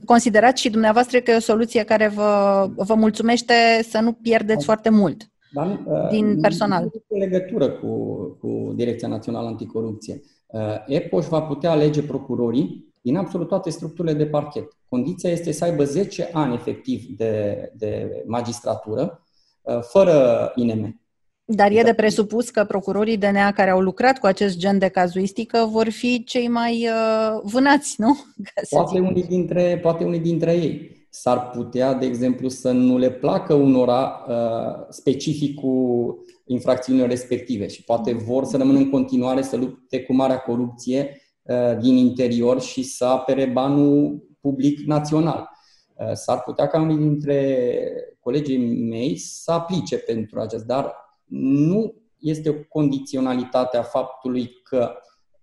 considerați 0.05 0.61
și 0.61 0.71
dumneavoastră 0.71 1.21
că 1.21 1.31
e 1.31 1.37
o 1.37 1.41
soluție 1.41 1.85
care 1.85 2.09
vă, 2.09 2.67
vă 2.77 2.95
mulțumește 2.95 3.53
să 3.83 4.01
nu 4.01 4.13
pierdeți 4.13 4.59
da. 4.59 4.65
foarte 4.65 4.91
mult 4.91 5.23
da, 5.53 5.81
din 6.11 6.41
personal. 6.41 6.83
Nu 6.83 7.17
are 7.17 7.25
legătură 7.25 7.71
cu, 7.71 7.89
cu 8.41 8.73
Direcția 8.77 9.09
Națională 9.09 9.47
Anticorupție. 9.47 10.21
Uh, 10.47 10.61
EPOș 10.87 11.27
va 11.27 11.43
putea 11.43 11.71
alege 11.71 12.03
procurorii 12.03 12.93
din 13.01 13.17
absolut 13.17 13.49
toate 13.49 13.71
structurile 13.71 14.15
de 14.15 14.27
parchet. 14.27 14.77
Condiția 14.89 15.31
este 15.31 15.53
să 15.53 15.65
aibă 15.65 15.85
10 15.85 16.31
ani 16.33 16.55
efectiv 16.55 17.05
de, 17.17 17.73
de 17.77 18.23
magistratură, 18.27 19.03
uh, 19.03 19.28
fără 19.81 20.53
INM. 20.55 21.01
Dar 21.51 21.71
e 21.71 21.83
de 21.83 21.95
presupus 21.95 22.51
că 22.51 22.65
procurorii 22.65 23.17
DNA 23.17 23.53
care 23.53 23.71
au 23.71 23.81
lucrat 23.81 24.19
cu 24.19 24.27
acest 24.27 24.59
gen 24.59 24.79
de 24.79 24.89
cazuistică 24.89 25.69
vor 25.71 25.89
fi 25.89 26.25
cei 26.25 26.49
mai 26.49 26.89
uh, 26.89 27.41
vânați, 27.43 27.95
nu? 27.99 28.17
Poate 28.71 28.99
unii, 28.99 29.23
dintre, 29.23 29.79
poate 29.83 30.05
unii 30.05 30.19
dintre 30.19 30.53
ei. 30.53 30.97
S-ar 31.11 31.51
putea, 31.51 31.95
de 31.95 32.07
exemplu, 32.07 32.49
să 32.49 32.71
nu 32.71 32.99
le 32.99 33.11
placă 33.11 33.55
unora 33.55 34.25
uh, 34.29 34.87
specificul 34.89 36.19
infracțiunilor 36.47 37.09
respective 37.09 37.69
și 37.69 37.85
poate 37.85 38.13
vor 38.13 38.45
să 38.45 38.57
rămână 38.57 38.79
în 38.79 38.91
continuare 38.91 39.43
să 39.43 39.57
lupte 39.57 40.03
cu 40.03 40.15
marea 40.15 40.39
corupție 40.39 41.21
uh, 41.43 41.79
din 41.81 41.97
interior 41.97 42.61
și 42.61 42.83
să 42.83 43.05
apere 43.05 43.45
banul 43.45 44.27
public 44.41 44.79
național. 44.79 45.49
Uh, 45.99 46.13
s-ar 46.13 46.43
putea 46.43 46.67
ca 46.67 46.81
unii 46.81 46.97
dintre 46.97 47.69
colegii 48.21 48.59
mei 48.89 49.17
să 49.17 49.53
aplice 49.53 49.99
pentru 49.99 50.41
acest, 50.41 50.65
dar 50.65 50.95
nu 51.29 51.95
este 52.19 52.49
o 52.49 52.55
condiționalitate 52.69 53.77
a 53.77 53.83
faptului 53.83 54.51
că 54.63 54.93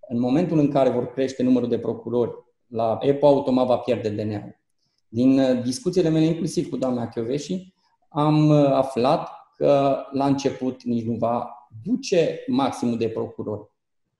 în 0.08 0.20
momentul 0.20 0.58
în 0.58 0.70
care 0.70 0.90
vor 0.90 1.06
crește 1.12 1.42
numărul 1.42 1.68
de 1.68 1.78
procurori, 1.78 2.30
la 2.66 2.98
EPO 3.00 3.26
automat 3.26 3.66
va 3.66 3.76
pierde 3.76 4.08
DNA-ul. 4.08 4.60
Din 5.08 5.38
uh, 5.38 5.62
discuțiile 5.62 6.08
mele, 6.08 6.24
inclusiv 6.24 6.68
cu 6.68 6.76
doamna 6.76 7.08
Chioveși, 7.08 7.74
am 8.08 8.48
uh, 8.48 8.70
aflat 8.70 9.28
că 9.56 9.96
la 10.12 10.26
început 10.26 10.82
nici 10.82 11.04
nu 11.04 11.14
va 11.14 11.50
duce 11.82 12.44
maximul 12.46 12.98
de 12.98 13.08
procurori, 13.08 13.70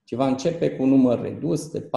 ci 0.06 0.14
va 0.14 0.26
începe 0.26 0.70
cu 0.70 0.82
un 0.82 0.88
număr 0.88 1.20
redus 1.20 1.70
de 1.70 1.80
4-5 1.80 1.90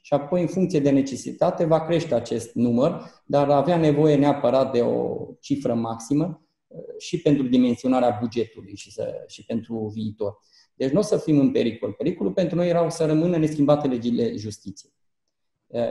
și 0.00 0.14
apoi, 0.14 0.40
în 0.40 0.46
funcție 0.46 0.80
de 0.80 0.90
necesitate, 0.90 1.64
va 1.64 1.84
crește 1.84 2.14
acest 2.14 2.54
număr, 2.54 3.22
dar 3.26 3.50
avea 3.50 3.76
nevoie 3.76 4.16
neapărat 4.16 4.72
de 4.72 4.80
o 4.80 5.26
cifră 5.40 5.74
maximă 5.74 6.46
uh, 6.66 6.78
și 6.98 7.20
pentru 7.20 7.46
dimensionarea 7.46 8.18
bugetului 8.20 8.76
și, 8.76 8.92
să, 8.92 9.24
și 9.26 9.44
pentru 9.44 9.90
viitor. 9.94 10.38
Deci 10.74 10.90
nu 10.90 10.98
o 10.98 11.02
să 11.02 11.16
fim 11.16 11.38
în 11.38 11.50
pericol. 11.50 11.92
Pericolul 11.92 12.32
pentru 12.32 12.56
noi 12.56 12.68
era 12.68 12.88
să 12.88 13.06
rămână 13.06 13.36
neschimbate 13.36 13.88
legile 13.88 14.36
justiției. 14.36 14.92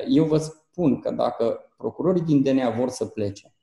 Eu 0.08 0.26
vă 0.26 0.38
spun 0.38 1.00
că 1.00 1.12
dacă 1.12 1.74
procurorii 1.78 2.22
din 2.22 2.42
DNA 2.42 2.70
vor 2.70 2.90
să 2.90 3.06
plece, 3.06 3.56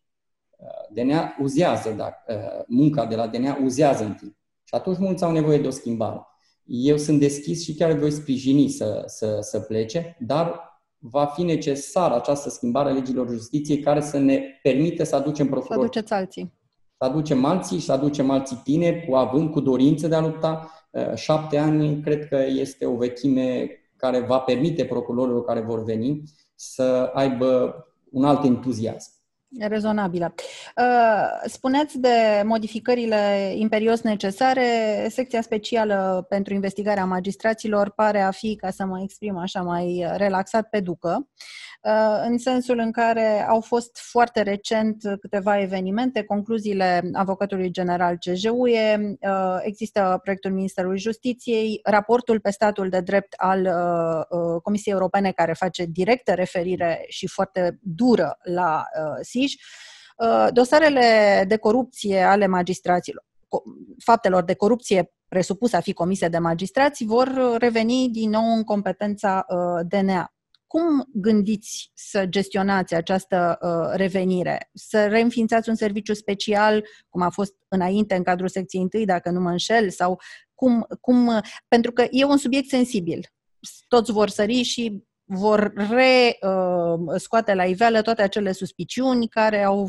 DNA 0.91 1.37
uzează, 1.41 1.91
dacă, 1.91 2.65
munca 2.69 3.07
de 3.07 3.15
la 3.15 3.27
DNA 3.27 3.59
uzează 3.63 4.05
în 4.05 4.15
timp. 4.15 4.37
Și 4.65 4.75
atunci 4.75 4.99
mulți 4.99 5.25
au 5.25 5.33
nevoie 5.33 5.59
de 5.59 5.67
o 5.67 5.71
schimbare. 5.71 6.30
Eu 6.73 6.97
sunt 6.97 7.21
deschis 7.21 7.63
și 7.65 7.75
chiar 7.75 7.93
voi 7.93 8.11
sprijini 8.11 8.69
să, 8.69 9.03
să, 9.07 9.39
să 9.41 9.61
plece, 9.61 10.17
dar 10.21 10.61
va 10.99 11.27
fi 11.27 11.43
necesară 11.43 12.15
această 12.15 12.51
schimbare 12.51 12.91
a 12.91 12.93
legilor 12.93 13.31
justiției 13.31 13.79
care 13.79 14.01
să 14.01 14.19
ne 14.19 14.43
permită 14.63 15.05
să 15.05 15.17
aducem 15.17 15.49
procurori. 15.49 15.79
Să 15.79 15.85
aduceți 15.85 16.13
alții. 16.13 16.53
Să 16.99 17.05
aducem 17.05 17.45
alții 17.45 17.79
și 17.79 17.85
să 17.85 17.93
aducem 17.93 18.31
alții 18.31 18.61
tineri 18.65 19.07
cu 19.07 19.15
având, 19.15 19.51
cu 19.51 19.61
dorință 19.61 20.09
de 20.09 20.15
a 20.15 20.21
lupta. 20.21 20.71
Șapte 21.15 21.59
ani 21.59 22.01
cred 22.01 22.29
că 22.29 22.45
este 22.49 22.87
o 22.87 22.97
vechime 22.97 23.71
care 23.97 24.21
va 24.21 24.39
permite 24.39 24.85
procurorilor 24.85 25.45
care 25.45 25.61
vor 25.61 25.85
veni 25.85 26.23
să 26.55 27.11
aibă 27.15 27.75
un 28.11 28.25
alt 28.25 28.45
entuziasm. 28.45 29.13
Rezonabilă. 29.59 30.35
Uh, 30.77 31.49
spuneți 31.49 31.99
de 31.99 32.43
modificările 32.45 33.53
imperios 33.57 34.01
necesare. 34.01 34.63
Secția 35.09 35.41
specială 35.41 36.27
pentru 36.29 36.55
investigarea 36.55 37.05
magistraților 37.05 37.91
pare 37.91 38.21
a 38.21 38.31
fi, 38.31 38.57
ca 38.57 38.71
să 38.71 38.85
mă 38.85 39.01
exprim 39.03 39.37
așa 39.37 39.63
mai 39.63 40.07
relaxat, 40.17 40.69
pe 40.69 40.81
ducă. 40.81 41.29
Uh, 41.83 42.23
în 42.27 42.39
sensul 42.39 42.79
în 42.79 42.91
care 42.91 43.47
au 43.49 43.61
fost 43.61 43.99
foarte 44.03 44.43
recent 44.43 45.03
câteva 45.21 45.61
evenimente, 45.61 46.23
concluziile 46.23 47.11
avocatului 47.13 47.71
general 47.71 48.17
CJUE, 48.19 49.17
uh, 49.21 49.59
există 49.61 50.19
proiectul 50.23 50.53
Ministerului 50.53 50.99
Justiției, 50.99 51.81
raportul 51.83 52.41
pe 52.41 52.51
statul 52.51 52.89
de 52.89 53.01
drept 53.01 53.35
al 53.37 53.61
uh, 53.61 54.61
Comisiei 54.63 54.95
Europene 54.95 55.33
care 55.33 55.53
face 55.53 55.85
directă 55.85 56.35
referire 56.35 57.05
și 57.09 57.27
foarte 57.27 57.79
dură 57.83 58.39
la 58.43 58.85
SIJ, 59.41 59.55
dosarele 60.51 61.45
de 61.49 61.57
corupție 61.57 62.23
ale 62.23 62.47
magistraților, 62.47 63.25
faptelor 63.99 64.45
de 64.45 64.55
corupție 64.55 65.13
presupuse 65.29 65.77
a 65.77 65.81
fi 65.81 65.93
comise 65.93 66.29
de 66.29 66.39
magistrați 66.39 67.05
vor 67.05 67.57
reveni 67.59 68.09
din 68.09 68.31
nou 68.31 68.55
în 68.57 68.65
competența 68.65 69.47
DNA. 69.89 70.35
Cum 70.67 71.09
gândiți 71.13 71.91
să 71.95 72.27
gestionați 72.27 72.95
această 72.95 73.59
uh, 73.61 73.97
revenire? 73.97 74.71
Să 74.75 75.07
reînființați 75.07 75.69
un 75.69 75.75
serviciu 75.75 76.15
special, 76.15 76.85
cum 77.09 77.23
a 77.23 77.31
fost 77.31 77.55
înainte 77.69 78.15
în 78.15 78.23
cadrul 78.23 78.49
secției 78.49 78.83
întâi, 78.83 79.05
dacă 79.05 79.31
nu 79.31 79.41
mă 79.41 79.51
înșel, 79.51 79.91
sau 79.91 80.21
cum, 80.55 80.87
cum 81.01 81.41
pentru 81.69 81.93
că 81.93 82.07
e 82.11 82.25
un 82.25 82.37
subiect 82.37 82.69
sensibil. 82.69 83.27
Toți 83.89 84.13
vor 84.13 84.29
sări 84.29 84.63
și 84.63 85.05
vor 85.33 85.73
re 85.75 86.39
uh, 86.41 87.15
scoate 87.17 87.55
la 87.55 87.65
iveală 87.65 88.03
toate 88.03 88.23
acele 88.23 88.53
suspiciuni 88.53 89.29
care 89.29 89.63
au 89.63 89.89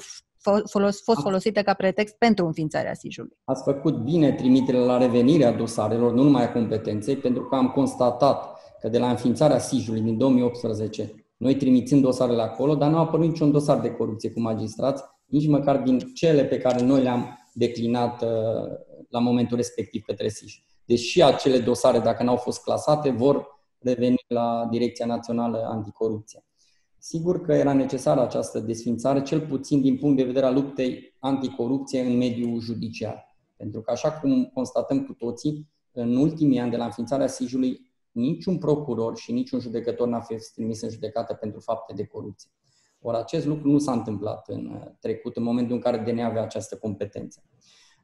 folos, 0.70 1.02
fost 1.04 1.22
folosite 1.22 1.62
ca 1.62 1.74
pretext 1.74 2.16
pentru 2.18 2.46
înființarea 2.46 2.94
SIJ-ului. 2.94 3.38
Ați 3.44 3.64
făcut 3.64 3.96
bine 3.96 4.32
trimiterea 4.32 4.80
la 4.80 4.98
revenirea 4.98 5.52
dosarelor, 5.52 6.14
nu 6.14 6.24
numai 6.24 6.44
a 6.44 6.52
competenței, 6.52 7.16
pentru 7.16 7.44
că 7.44 7.56
am 7.56 7.68
constatat 7.68 8.60
că 8.80 8.90
de 8.90 8.98
la 8.98 9.10
înființarea 9.10 9.60
SIJ-ului 9.60 10.02
din 10.02 10.18
2018, 10.18 11.14
noi 11.38 11.56
trimițând 11.56 12.02
dosarele 12.02 12.42
acolo, 12.42 12.76
dar 12.76 12.90
nu 12.90 12.98
a 12.98 13.00
apărut 13.00 13.26
niciun 13.26 13.52
dosar 13.52 13.80
de 13.80 13.92
corupție 13.92 14.32
cu 14.32 14.40
magistrați, 14.40 15.04
nici 15.26 15.48
măcar 15.48 15.78
din 15.78 16.00
cele 16.00 16.46
pe 16.46 16.58
care 16.58 16.84
noi 16.84 17.02
le-am 17.02 17.40
declinat 17.54 18.22
uh, 18.22 18.30
la 19.10 19.20
momentul 19.20 19.58
respectiv 19.58 20.04
către 20.06 20.28
SIJ. 20.28 20.64
Deși 20.86 21.24
acele 21.24 21.58
dosare, 21.58 22.00
dacă 22.00 22.24
n-au 22.24 22.36
fost 22.36 22.64
clasate, 22.64 23.10
vor 23.10 23.61
reveni 23.82 24.26
la 24.28 24.68
Direcția 24.72 25.06
Națională 25.06 25.68
Anticorupție. 25.72 26.44
Sigur 26.98 27.42
că 27.42 27.54
era 27.54 27.74
necesară 27.74 28.22
această 28.22 28.60
desfințare, 28.60 29.22
cel 29.22 29.42
puțin 29.48 29.82
din 29.82 29.98
punct 29.98 30.18
de 30.18 30.24
vedere 30.24 30.46
al 30.46 30.54
luptei 30.54 31.16
anticorupție 31.20 32.02
în 32.02 32.18
mediul 32.18 32.60
judiciar. 32.60 33.38
Pentru 33.58 33.82
că, 33.82 33.92
așa 33.92 34.12
cum 34.12 34.46
constatăm 34.54 35.06
cu 35.06 35.14
toții, 35.14 35.70
în 35.92 36.16
ultimii 36.16 36.60
ani 36.60 36.72
de 36.72 36.78
la 36.78 36.86
înființarea 36.86 37.28
SIJ-ului, 37.28 37.92
niciun 38.12 38.58
procuror 38.58 39.18
și 39.18 39.32
niciun 39.32 39.60
judecător 39.60 40.08
n-a 40.08 40.20
fost 40.20 40.54
trimis 40.54 40.82
în 40.82 40.90
judecată 40.90 41.34
pentru 41.34 41.60
fapte 41.60 41.94
de 41.94 42.06
corupție. 42.06 42.50
Ori 43.02 43.18
acest 43.18 43.46
lucru 43.46 43.70
nu 43.70 43.78
s-a 43.78 43.92
întâmplat 43.92 44.50
în 44.50 44.66
uh, 44.66 44.92
trecut, 45.00 45.36
în 45.36 45.44
momentul 45.44 45.76
în 45.76 45.82
care 45.82 45.98
DNA 45.98 46.26
avea 46.26 46.42
această 46.42 46.78
competență. 46.78 47.44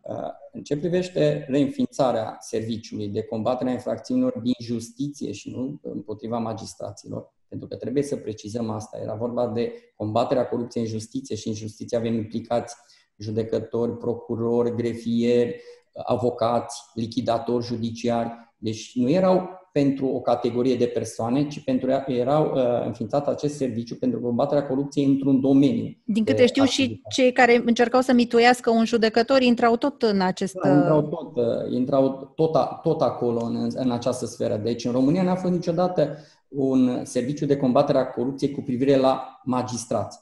Uh, 0.07 0.29
în 0.51 0.63
ce 0.63 0.77
privește 0.77 1.45
reînființarea 1.49 2.37
serviciului 2.39 3.07
de 3.07 3.23
combatere 3.23 3.69
a 3.69 3.73
infracțiunilor 3.73 4.39
din 4.39 4.53
justiție 4.59 5.31
și 5.31 5.51
nu 5.51 5.79
împotriva 5.81 6.37
magistraților, 6.37 7.33
pentru 7.47 7.67
că 7.67 7.75
trebuie 7.75 8.03
să 8.03 8.15
precizăm 8.15 8.69
asta, 8.69 8.97
era 9.01 9.13
vorba 9.13 9.47
de 9.47 9.73
combaterea 9.95 10.47
corupției 10.47 10.83
în 10.83 10.89
justiție 10.89 11.35
și 11.35 11.47
în 11.47 11.53
justiție 11.53 11.97
avem 11.97 12.13
implicați 12.13 12.75
judecători, 13.17 13.97
procurori, 13.97 14.75
grefieri, 14.75 15.61
avocați, 15.93 16.81
lichidatori 16.93 17.65
judiciari, 17.65 18.31
deci 18.57 18.91
nu 18.95 19.09
erau 19.09 19.49
pentru 19.71 20.07
o 20.07 20.19
categorie 20.19 20.75
de 20.75 20.85
persoane, 20.85 21.47
ci 21.47 21.63
pentru 21.63 21.89
erau 22.07 22.51
uh, 22.55 22.85
înființat 22.85 23.27
acest 23.27 23.55
serviciu 23.55 23.95
pentru 23.95 24.19
combaterea 24.19 24.67
corupției 24.67 25.05
într-un 25.05 25.41
domeniu. 25.41 25.97
Din 26.03 26.23
câte 26.23 26.45
știu 26.45 26.63
activitate. 26.63 27.01
și 27.09 27.21
cei 27.21 27.31
care 27.31 27.61
încercau 27.65 28.01
să 28.01 28.13
mituiască 28.13 28.69
un 28.69 28.85
judecător 28.85 29.41
intrau 29.41 29.75
tot 29.75 30.01
în 30.01 30.21
acest... 30.21 30.55
Da, 30.63 30.69
intrau 30.69 31.01
tot, 31.01 31.35
uh, 31.35 31.71
intrau 31.71 32.31
tot, 32.35 32.55
a, 32.55 32.79
tot 32.83 33.01
acolo 33.01 33.45
în, 33.45 33.69
în 33.75 33.91
această 33.91 34.25
sferă. 34.25 34.55
Deci 34.55 34.85
în 34.85 34.91
România 34.91 35.23
n-a 35.23 35.35
fost 35.35 35.53
niciodată 35.53 36.17
un 36.47 37.05
serviciu 37.05 37.45
de 37.45 37.57
combatere 37.57 37.97
a 37.97 38.07
corupției 38.07 38.51
cu 38.51 38.61
privire 38.61 38.95
la 38.95 39.41
magistrați, 39.43 40.19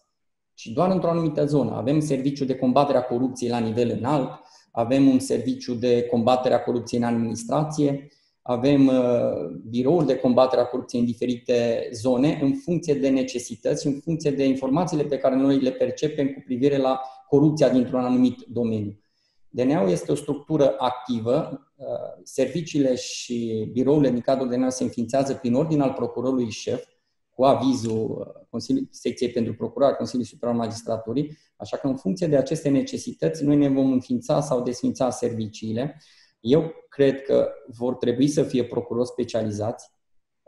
ci 0.53 0.65
doar 0.65 0.91
într-o 0.91 1.09
anumită 1.09 1.45
zonă. 1.45 1.75
Avem 1.75 1.99
serviciu 1.99 2.45
de 2.45 2.55
combatere 2.55 2.97
a 2.97 3.03
corupției 3.03 3.49
la 3.49 3.57
nivel 3.57 3.95
înalt, 3.97 4.29
avem 4.71 5.07
un 5.07 5.19
serviciu 5.19 5.73
de 5.73 6.03
combatere 6.03 6.53
a 6.53 6.63
corupției 6.63 7.01
în 7.01 7.07
administrație, 7.07 8.07
avem 8.47 8.87
uh, 8.87 9.59
birouri 9.69 10.05
de 10.05 10.15
combatere 10.17 10.61
a 10.61 10.65
corupției 10.65 11.01
în 11.01 11.07
diferite 11.07 11.89
zone, 11.93 12.39
în 12.41 12.53
funcție 12.53 12.93
de 12.93 13.09
necesități 13.09 13.81
și 13.81 13.87
în 13.87 13.99
funcție 13.99 14.31
de 14.31 14.45
informațiile 14.45 15.03
pe 15.03 15.17
care 15.17 15.35
noi 15.35 15.59
le 15.59 15.71
percepem 15.71 16.27
cu 16.27 16.41
privire 16.45 16.77
la 16.77 17.01
corupția 17.27 17.69
dintr-un 17.69 17.99
anumit 17.99 18.45
domeniu. 18.47 18.99
DNA-ul 19.49 19.89
este 19.89 20.11
o 20.11 20.15
structură 20.15 20.75
activă, 20.77 21.65
uh, 21.75 21.85
serviciile 22.23 22.95
și 22.95 23.69
birourile 23.71 24.09
din 24.09 24.21
cadrul 24.21 24.49
DNA 24.49 24.69
se 24.69 24.83
înființează 24.83 25.33
prin 25.33 25.53
ordin 25.53 25.81
al 25.81 25.91
procurorului 25.91 26.49
șef, 26.49 26.83
cu 27.29 27.43
avizul 27.43 28.17
uh, 28.19 28.47
Consiliului 28.49 28.89
Secției 28.91 29.31
pentru 29.31 29.53
Procurare, 29.53 29.95
Consiliului 29.95 30.31
Superior 30.31 30.57
al 30.57 30.65
Magistraturii, 30.65 31.37
așa 31.55 31.77
că 31.77 31.87
în 31.87 31.95
funcție 31.95 32.27
de 32.27 32.37
aceste 32.37 32.69
necesități 32.69 33.43
noi 33.43 33.55
ne 33.55 33.67
vom 33.67 33.91
înființa 33.91 34.41
sau 34.41 34.61
desfința 34.61 35.09
serviciile 35.09 35.97
eu 36.45 36.73
cred 36.89 37.21
că 37.21 37.49
vor 37.67 37.95
trebui 37.95 38.27
să 38.27 38.43
fie 38.43 38.65
procurori 38.65 39.07
specializați 39.07 39.91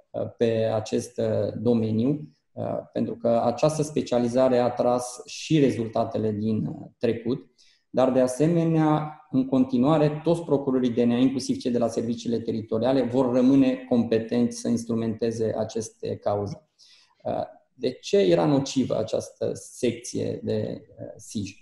uh, 0.10 0.22
pe 0.38 0.72
acest 0.74 1.18
uh, 1.18 1.54
domeniu, 1.56 2.30
uh, 2.52 2.78
pentru 2.94 3.16
că 3.16 3.42
această 3.44 3.82
specializare 3.82 4.58
a 4.58 4.70
tras 4.70 5.22
și 5.26 5.60
rezultatele 5.60 6.32
din 6.32 6.70
trecut, 6.98 7.52
dar 7.90 8.12
de 8.12 8.20
asemenea, 8.20 9.22
în 9.32 9.48
continuare, 9.48 10.22
toți 10.24 10.44
procurorii 10.44 10.90
DNA, 10.90 11.18
inclusiv 11.18 11.58
cei 11.58 11.72
de 11.72 11.78
la 11.78 11.88
serviciile 11.88 12.40
teritoriale, 12.40 13.02
vor 13.02 13.34
rămâne 13.34 13.86
competenți 13.90 14.60
să 14.60 14.68
instrumenteze 14.68 15.56
aceste 15.58 16.16
cauze. 16.16 16.70
De 17.74 17.92
ce 17.92 18.18
era 18.18 18.46
nocivă 18.46 18.98
această 18.98 19.52
secție 19.54 20.40
de 20.44 20.82
SIJ? 21.16 21.56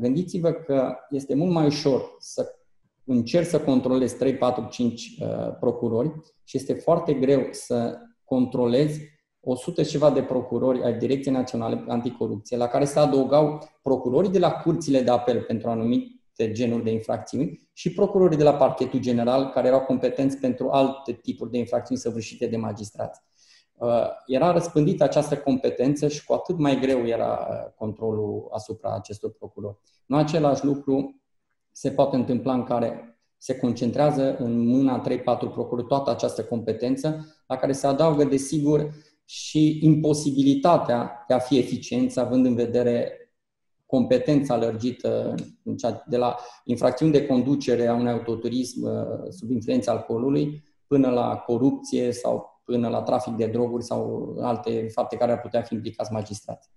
Gândiți-vă 0.00 0.52
că 0.52 0.94
este 1.10 1.34
mult 1.34 1.52
mai 1.52 1.66
ușor 1.66 2.16
să 2.18 2.63
încerc 3.06 3.46
să 3.46 3.60
controlez 3.60 4.12
3, 4.12 4.36
4, 4.36 4.68
5 4.70 5.16
uh, 5.20 5.56
procurori 5.60 6.12
și 6.44 6.56
este 6.56 6.74
foarte 6.74 7.14
greu 7.14 7.46
să 7.50 7.98
controlezi 8.24 9.00
100 9.40 9.82
ceva 9.82 10.10
de 10.10 10.22
procurori 10.22 10.84
ai 10.84 10.98
Direcției 10.98 11.34
Naționale 11.34 11.84
Anticorupție, 11.88 12.56
la 12.56 12.66
care 12.66 12.84
se 12.84 12.98
adăugau 12.98 13.68
procurorii 13.82 14.30
de 14.30 14.38
la 14.38 14.50
curțile 14.50 15.00
de 15.00 15.10
apel 15.10 15.42
pentru 15.42 15.70
anumit 15.70 16.14
anumite 16.38 16.52
genuri 16.52 16.84
de 16.84 16.90
infracțiuni 16.90 17.68
și 17.72 17.92
procurorii 17.92 18.36
de 18.36 18.42
la 18.42 18.54
parchetul 18.54 19.00
general, 19.00 19.50
care 19.50 19.66
erau 19.66 19.80
competenți 19.80 20.36
pentru 20.36 20.70
alte 20.70 21.12
tipuri 21.12 21.50
de 21.50 21.58
infracțiuni 21.58 22.00
săvârșite 22.00 22.46
de 22.46 22.56
magistrați. 22.56 23.20
Uh, 23.74 24.08
era 24.26 24.52
răspândită 24.52 25.04
această 25.04 25.36
competență 25.36 26.08
și 26.08 26.24
cu 26.24 26.32
atât 26.32 26.58
mai 26.58 26.80
greu 26.80 27.06
era 27.06 27.48
uh, 27.50 27.72
controlul 27.76 28.48
asupra 28.52 28.94
acestor 28.94 29.32
procurori. 29.32 29.78
Nu 30.06 30.16
același 30.16 30.64
lucru 30.64 31.22
se 31.76 31.90
poate 31.90 32.16
întâmpla 32.16 32.54
în 32.54 32.62
care 32.62 33.18
se 33.36 33.56
concentrează 33.56 34.36
în 34.36 34.66
mâna 34.66 35.04
3-4 35.08 35.22
procurori 35.24 35.86
toată 35.86 36.10
această 36.10 36.44
competență, 36.44 37.34
la 37.46 37.56
care 37.56 37.72
se 37.72 37.86
adaugă, 37.86 38.24
desigur, 38.24 38.90
și 39.24 39.78
imposibilitatea 39.82 41.24
de 41.28 41.34
a 41.34 41.38
fi 41.38 41.58
eficiență, 41.58 42.20
având 42.20 42.46
în 42.46 42.54
vedere 42.54 43.18
competența 43.86 44.56
lărgită 44.56 45.34
de 46.06 46.16
la 46.16 46.36
infracțiuni 46.64 47.12
de 47.12 47.26
conducere 47.26 47.86
a 47.86 47.94
unui 47.94 48.12
autoturism 48.12 48.82
uh, 48.82 49.30
sub 49.30 49.50
influența 49.50 49.92
alcoolului 49.92 50.62
până 50.86 51.10
la 51.10 51.36
corupție 51.36 52.12
sau 52.12 52.62
până 52.64 52.88
la 52.88 53.02
trafic 53.02 53.34
de 53.34 53.46
droguri 53.46 53.84
sau 53.84 54.34
alte 54.40 54.88
fapte 54.92 55.16
care 55.16 55.32
ar 55.32 55.40
putea 55.40 55.62
fi 55.62 55.74
implicați 55.74 56.12
magistrați. 56.12 56.68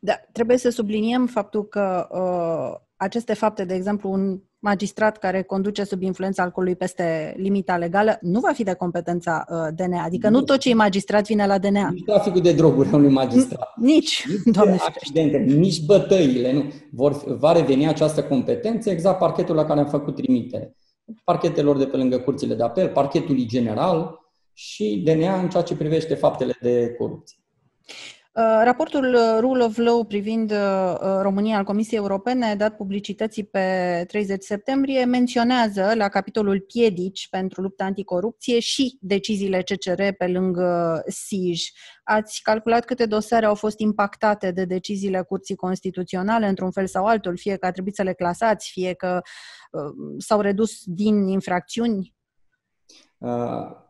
Da, 0.00 0.14
trebuie 0.32 0.56
să 0.56 0.70
subliniem 0.70 1.26
faptul 1.26 1.64
că 1.64 2.08
uh, 2.10 2.80
aceste 3.02 3.34
fapte, 3.34 3.64
de 3.64 3.74
exemplu, 3.74 4.10
un 4.10 4.40
magistrat 4.58 5.18
care 5.18 5.42
conduce 5.42 5.84
sub 5.84 6.02
influența 6.02 6.42
alcoolului 6.42 6.76
peste 6.76 7.34
limita 7.36 7.76
legală 7.76 8.18
nu 8.20 8.40
va 8.40 8.52
fi 8.52 8.62
de 8.62 8.74
competența 8.74 9.44
uh, 9.48 9.56
DNA. 9.76 10.02
Adică 10.02 10.28
nu, 10.28 10.38
nu 10.38 10.44
tot 10.44 10.58
ce 10.58 10.70
e 10.70 10.74
magistrat 10.74 11.26
vine 11.26 11.46
la 11.46 11.58
DNA. 11.58 11.88
Nici 11.90 12.04
traficul 12.04 12.40
de 12.40 12.52
droguri 12.52 12.88
a 12.92 12.96
unui 12.96 13.10
magistrat. 13.10 13.68
Nici, 13.76 14.26
nici 14.28 14.54
doamne 14.56 14.76
accidente, 14.80 15.38
nici 15.38 15.84
bătăile. 15.84 16.52
Nu. 16.52 16.72
Vor, 16.90 17.36
va 17.38 17.52
reveni 17.52 17.88
această 17.88 18.22
competență 18.22 18.90
exact 18.90 19.18
parchetul 19.18 19.54
la 19.54 19.64
care 19.64 19.80
am 19.80 19.86
făcut 19.88 20.14
trimitere. 20.14 20.76
Parchetelor 21.24 21.78
de 21.78 21.84
pe 21.84 21.96
lângă 21.96 22.18
curțile 22.18 22.54
de 22.54 22.62
apel, 22.62 22.88
parchetului 22.88 23.46
general 23.46 24.20
și 24.52 25.02
DNA 25.04 25.40
în 25.40 25.48
ceea 25.48 25.62
ce 25.62 25.76
privește 25.76 26.14
faptele 26.14 26.56
de 26.60 26.94
corupție. 26.98 27.36
Uh, 28.34 28.60
raportul 28.64 29.14
uh, 29.14 29.36
Rule 29.40 29.64
of 29.64 29.76
Law 29.76 30.04
privind 30.04 30.50
uh, 30.50 30.96
România 31.20 31.56
al 31.56 31.64
Comisiei 31.64 31.98
Europene, 31.98 32.54
dat 32.54 32.76
publicității 32.76 33.44
pe 33.44 34.04
30 34.06 34.42
septembrie, 34.42 35.04
menționează 35.04 35.92
la 35.94 36.08
capitolul 36.08 36.60
piedici 36.60 37.28
pentru 37.30 37.60
lupta 37.62 37.84
anticorupție 37.84 38.60
și 38.60 38.98
deciziile 39.00 39.62
CCR 39.62 40.02
pe 40.18 40.26
lângă 40.26 41.02
SIJ. 41.06 41.62
Ați 42.04 42.42
calculat 42.42 42.84
câte 42.84 43.06
dosare 43.06 43.46
au 43.46 43.54
fost 43.54 43.78
impactate 43.78 44.50
de 44.50 44.64
deciziile 44.64 45.22
Curții 45.22 45.56
Constituționale 45.56 46.46
într-un 46.46 46.70
fel 46.70 46.86
sau 46.86 47.04
altul, 47.04 47.36
fie 47.36 47.56
că 47.56 47.66
a 47.66 47.70
trebuit 47.70 47.94
să 47.94 48.02
le 48.02 48.12
clasați, 48.12 48.70
fie 48.70 48.94
că 48.94 49.20
s-au 50.18 50.40
redus 50.40 50.82
din 50.84 51.26
infracțiuni? 51.28 52.14
Uh 53.18 53.81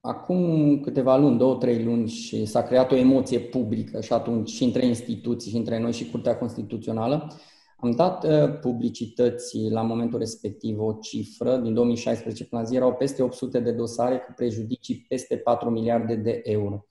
acum 0.00 0.80
câteva 0.80 1.16
luni, 1.16 1.38
două, 1.38 1.56
trei 1.56 1.84
luni, 1.84 2.08
și 2.08 2.44
s-a 2.44 2.62
creat 2.62 2.92
o 2.92 2.96
emoție 2.96 3.38
publică 3.38 4.00
și 4.00 4.12
atunci 4.12 4.50
și 4.50 4.64
între 4.64 4.86
instituții, 4.86 5.50
și 5.50 5.56
între 5.56 5.78
noi 5.78 5.92
și 5.92 6.10
Curtea 6.10 6.38
Constituțională, 6.38 7.32
am 7.80 7.90
dat 7.90 8.24
uh, 8.24 8.58
publicității 8.60 9.70
la 9.70 9.82
momentul 9.82 10.18
respectiv 10.18 10.80
o 10.80 10.92
cifră, 10.92 11.56
din 11.56 11.74
2016 11.74 12.44
până 12.44 12.62
zi 12.62 12.76
erau 12.76 12.94
peste 12.94 13.22
800 13.22 13.60
de 13.60 13.72
dosare 13.72 14.18
cu 14.18 14.32
prejudicii 14.36 15.04
peste 15.08 15.36
4 15.36 15.70
miliarde 15.70 16.14
de 16.14 16.40
euro. 16.44 16.86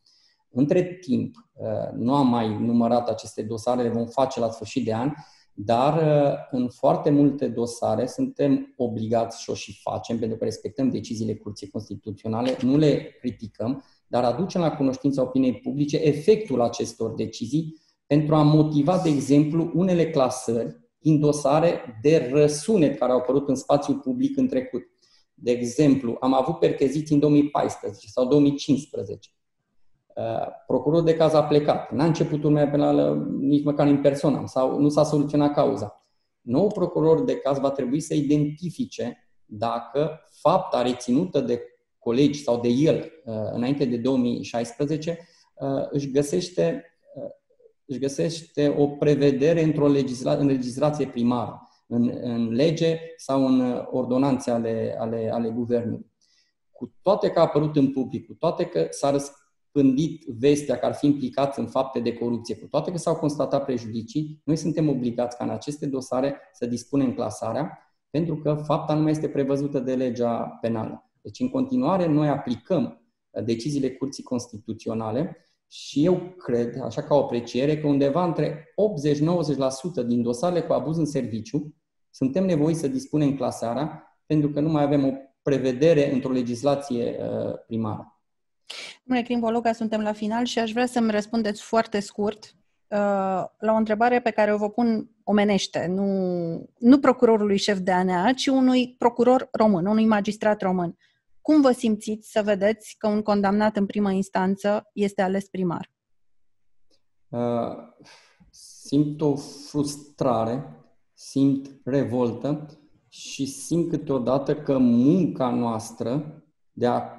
Între 0.49 0.83
timp, 0.83 1.35
uh, 1.53 1.91
nu 1.93 2.15
am 2.15 2.27
mai 2.27 2.57
numărat 2.59 3.09
aceste 3.09 3.41
dosare, 3.41 3.81
le 3.81 3.89
vom 3.89 4.05
face 4.05 4.39
la 4.39 4.49
sfârșit 4.49 4.85
de 4.85 4.93
an, 4.93 5.11
dar 5.59 5.93
uh, 5.97 6.33
în 6.51 6.69
foarte 6.69 7.09
multe 7.09 7.47
dosare 7.47 8.05
suntem 8.05 8.73
obligați 8.75 9.41
și 9.41 9.49
o 9.49 9.53
și 9.53 9.79
facem, 9.81 10.19
pentru 10.19 10.37
că 10.37 10.43
respectăm 10.43 10.89
deciziile 10.89 11.35
Curții 11.35 11.69
Constituționale, 11.69 12.57
nu 12.61 12.77
le 12.77 13.17
criticăm, 13.19 13.83
dar 14.07 14.23
aducem 14.23 14.61
la 14.61 14.75
cunoștința 14.75 15.21
opiniei 15.21 15.53
publice 15.53 15.97
efectul 15.97 16.61
acestor 16.61 17.13
decizii 17.13 17.81
pentru 18.07 18.35
a 18.35 18.41
motiva, 18.41 18.97
de 18.97 19.09
exemplu, 19.09 19.71
unele 19.73 20.09
clasări 20.09 20.77
din 20.99 21.19
dosare 21.19 21.99
de 22.01 22.29
răsunet 22.33 22.97
care 22.97 23.11
au 23.11 23.17
apărut 23.17 23.49
în 23.49 23.55
spațiu 23.55 23.93
public 23.93 24.37
în 24.37 24.47
trecut. 24.47 24.81
De 25.33 25.51
exemplu, 25.51 26.17
am 26.19 26.33
avut 26.33 26.59
percheziții 26.59 27.13
în 27.13 27.21
2014 27.21 28.07
sau 28.07 28.27
2015 28.27 29.29
Uh, 29.29 29.36
procurorul 30.67 31.05
de 31.05 31.15
caz 31.15 31.33
a 31.33 31.43
plecat, 31.43 31.91
n-a 31.91 32.05
început 32.05 32.43
urmea 32.43 32.67
penală 32.67 33.27
nici 33.39 33.63
măcar 33.63 33.87
în 33.87 34.01
persoană 34.01 34.43
sau 34.45 34.79
nu 34.79 34.89
s-a 34.89 35.03
soluționat 35.03 35.53
cauza. 35.53 36.05
Nou 36.41 36.67
procuror 36.67 37.23
de 37.23 37.37
caz 37.37 37.59
va 37.59 37.71
trebui 37.71 37.99
să 37.99 38.13
identifice 38.13 39.29
dacă 39.45 40.19
fapta 40.41 40.81
reținută 40.81 41.39
de 41.39 41.61
colegi 41.99 42.43
sau 42.43 42.59
de 42.59 42.67
el 42.67 43.11
uh, 43.25 43.33
înainte 43.51 43.85
de 43.85 43.97
2016 43.97 45.17
uh, 45.55 45.87
își 45.89 46.11
găsește, 46.11 46.85
își 47.85 47.99
găsește 47.99 48.75
o 48.77 48.87
prevedere 48.87 49.63
într-o 49.63 49.87
legisla- 49.87 50.37
în 50.37 50.45
legislație 50.45 51.07
primară, 51.07 51.61
în, 51.87 52.17
în 52.21 52.49
lege 52.49 52.99
sau 53.15 53.45
în 53.45 53.87
ordonanțe 53.91 54.51
ale, 54.51 54.95
ale, 54.99 55.29
ale 55.33 55.49
guvernului. 55.49 56.11
Cu 56.71 56.93
toate 57.01 57.29
că 57.29 57.39
a 57.39 57.41
apărut 57.41 57.75
în 57.75 57.91
public, 57.91 58.25
cu 58.27 58.33
toate 58.33 58.65
că 58.65 58.87
s-a 58.89 59.11
răspuns 59.11 59.46
pândit 59.77 60.25
vestea 60.25 60.79
că 60.79 60.85
ar 60.85 60.93
fi 60.93 61.05
implicați 61.05 61.59
în 61.59 61.67
fapte 61.67 61.99
de 61.99 62.13
corupție, 62.13 62.55
cu 62.55 62.67
toate 62.67 62.91
că 62.91 62.97
s-au 62.97 63.15
constatat 63.15 63.65
prejudicii, 63.65 64.41
noi 64.43 64.55
suntem 64.55 64.89
obligați 64.89 65.37
ca 65.37 65.43
în 65.43 65.49
aceste 65.49 65.85
dosare 65.85 66.35
să 66.53 66.65
dispunem 66.65 67.13
clasarea, 67.13 67.79
pentru 68.09 68.37
că 68.37 68.53
fapta 68.53 68.93
nu 68.93 69.01
mai 69.01 69.11
este 69.11 69.29
prevăzută 69.29 69.79
de 69.79 69.95
legea 69.95 70.57
penală. 70.61 71.11
Deci, 71.21 71.39
în 71.39 71.49
continuare, 71.49 72.07
noi 72.07 72.27
aplicăm 72.27 73.01
deciziile 73.43 73.89
Curții 73.89 74.23
Constituționale 74.23 75.37
și 75.67 76.05
eu 76.05 76.33
cred, 76.37 76.81
așa 76.81 77.03
ca 77.03 77.15
o 77.15 77.23
apreciere, 77.23 77.77
că 77.77 77.87
undeva 77.87 78.25
între 78.25 78.73
80-90% 80.03 80.05
din 80.07 80.21
dosarele 80.21 80.61
cu 80.61 80.73
abuz 80.73 80.97
în 80.97 81.05
serviciu 81.05 81.75
suntem 82.09 82.45
nevoiți 82.45 82.79
să 82.79 82.87
dispunem 82.87 83.35
clasarea 83.35 84.17
pentru 84.25 84.49
că 84.49 84.59
nu 84.59 84.69
mai 84.69 84.83
avem 84.83 85.05
o 85.05 85.11
prevedere 85.41 86.13
într-o 86.13 86.31
legislație 86.31 87.17
uh, 87.19 87.53
primară. 87.67 88.16
Domnule 89.03 89.27
Crimbologa, 89.27 89.71
suntem 89.71 90.01
la 90.01 90.13
final 90.13 90.45
și 90.45 90.59
aș 90.59 90.71
vrea 90.71 90.85
să-mi 90.85 91.11
răspundeți 91.11 91.61
foarte 91.61 91.99
scurt 91.99 92.43
uh, 92.87 92.97
la 93.59 93.71
o 93.71 93.75
întrebare 93.75 94.21
pe 94.21 94.29
care 94.29 94.53
o 94.53 94.57
vă 94.57 94.69
pun 94.69 95.09
omenește, 95.23 95.85
nu, 95.85 96.05
nu 96.77 96.99
procurorului 96.99 97.57
șef 97.57 97.77
de 97.77 97.91
ANA, 97.91 98.33
ci 98.33 98.47
unui 98.47 98.95
procuror 98.97 99.49
român, 99.51 99.85
unui 99.85 100.05
magistrat 100.05 100.61
român. 100.61 100.97
Cum 101.41 101.61
vă 101.61 101.71
simțiți 101.71 102.31
să 102.31 102.41
vedeți 102.41 102.95
că 102.97 103.07
un 103.07 103.21
condamnat 103.21 103.77
în 103.77 103.85
primă 103.85 104.11
instanță 104.11 104.89
este 104.93 105.21
ales 105.21 105.47
primar? 105.47 105.91
Uh, 107.27 107.75
simt 108.49 109.21
o 109.21 109.35
frustrare, 109.69 110.85
simt 111.13 111.79
revoltă 111.83 112.79
și 113.09 113.45
simt 113.45 113.89
câteodată 113.89 114.55
că 114.55 114.77
munca 114.77 115.49
noastră 115.49 116.43
de 116.71 116.87
a 116.87 117.17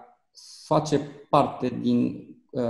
face 0.65 1.01
parte 1.29 1.79
din, 1.81 2.27
uh, 2.51 2.63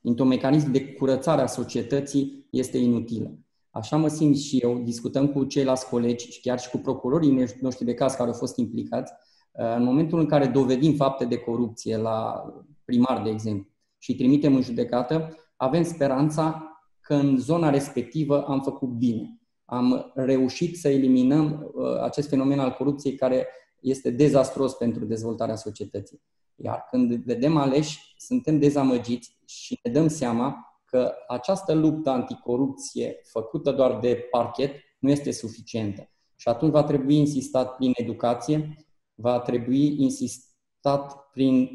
dintr-un 0.00 0.28
mecanism 0.28 0.70
de 0.70 0.92
curățare 0.92 1.42
a 1.42 1.46
societății 1.46 2.46
este 2.50 2.78
inutilă. 2.78 3.38
Așa 3.70 3.96
mă 3.96 4.08
simt 4.08 4.36
și 4.36 4.56
eu, 4.56 4.78
discutăm 4.78 5.28
cu 5.28 5.44
ceilalți 5.44 5.88
colegi 5.88 6.30
și 6.30 6.40
chiar 6.40 6.58
și 6.58 6.70
cu 6.70 6.78
procurorii 6.78 7.46
noștri 7.60 7.84
de 7.84 7.94
caz 7.94 8.14
care 8.14 8.28
au 8.28 8.36
fost 8.36 8.56
implicați, 8.56 9.12
uh, 9.52 9.74
în 9.76 9.82
momentul 9.84 10.18
în 10.18 10.26
care 10.26 10.46
dovedim 10.46 10.94
fapte 10.94 11.24
de 11.24 11.36
corupție 11.36 11.96
la 11.96 12.44
primar, 12.84 13.22
de 13.22 13.30
exemplu, 13.30 13.70
și 13.98 14.16
trimitem 14.16 14.54
în 14.54 14.62
judecată, 14.62 15.36
avem 15.56 15.82
speranța 15.82 16.70
că 17.00 17.14
în 17.14 17.38
zona 17.38 17.70
respectivă 17.70 18.44
am 18.44 18.60
făcut 18.60 18.88
bine. 18.88 19.40
Am 19.64 20.12
reușit 20.14 20.76
să 20.76 20.88
eliminăm 20.88 21.72
uh, 21.74 22.00
acest 22.02 22.28
fenomen 22.28 22.58
al 22.58 22.70
corupției 22.70 23.14
care 23.14 23.46
este 23.80 24.10
dezastros 24.10 24.74
pentru 24.74 25.04
dezvoltarea 25.04 25.56
societății. 25.56 26.22
Iar 26.56 26.86
când 26.90 27.14
vedem 27.14 27.56
aleși, 27.56 28.14
suntem 28.16 28.58
dezamăgiți 28.58 29.36
și 29.46 29.78
ne 29.82 29.90
dăm 29.90 30.08
seama 30.08 30.66
că 30.84 31.12
această 31.28 31.72
luptă 31.72 32.10
anticorupție 32.10 33.20
făcută 33.22 33.72
doar 33.72 33.98
de 33.98 34.26
parchet 34.30 34.74
nu 34.98 35.10
este 35.10 35.30
suficientă. 35.30 36.10
Și 36.36 36.48
atunci 36.48 36.72
va 36.72 36.82
trebui 36.82 37.16
insistat 37.16 37.76
prin 37.76 37.92
educație, 37.94 38.76
va 39.14 39.40
trebui 39.40 40.02
insistat 40.02 41.30
prin 41.32 41.68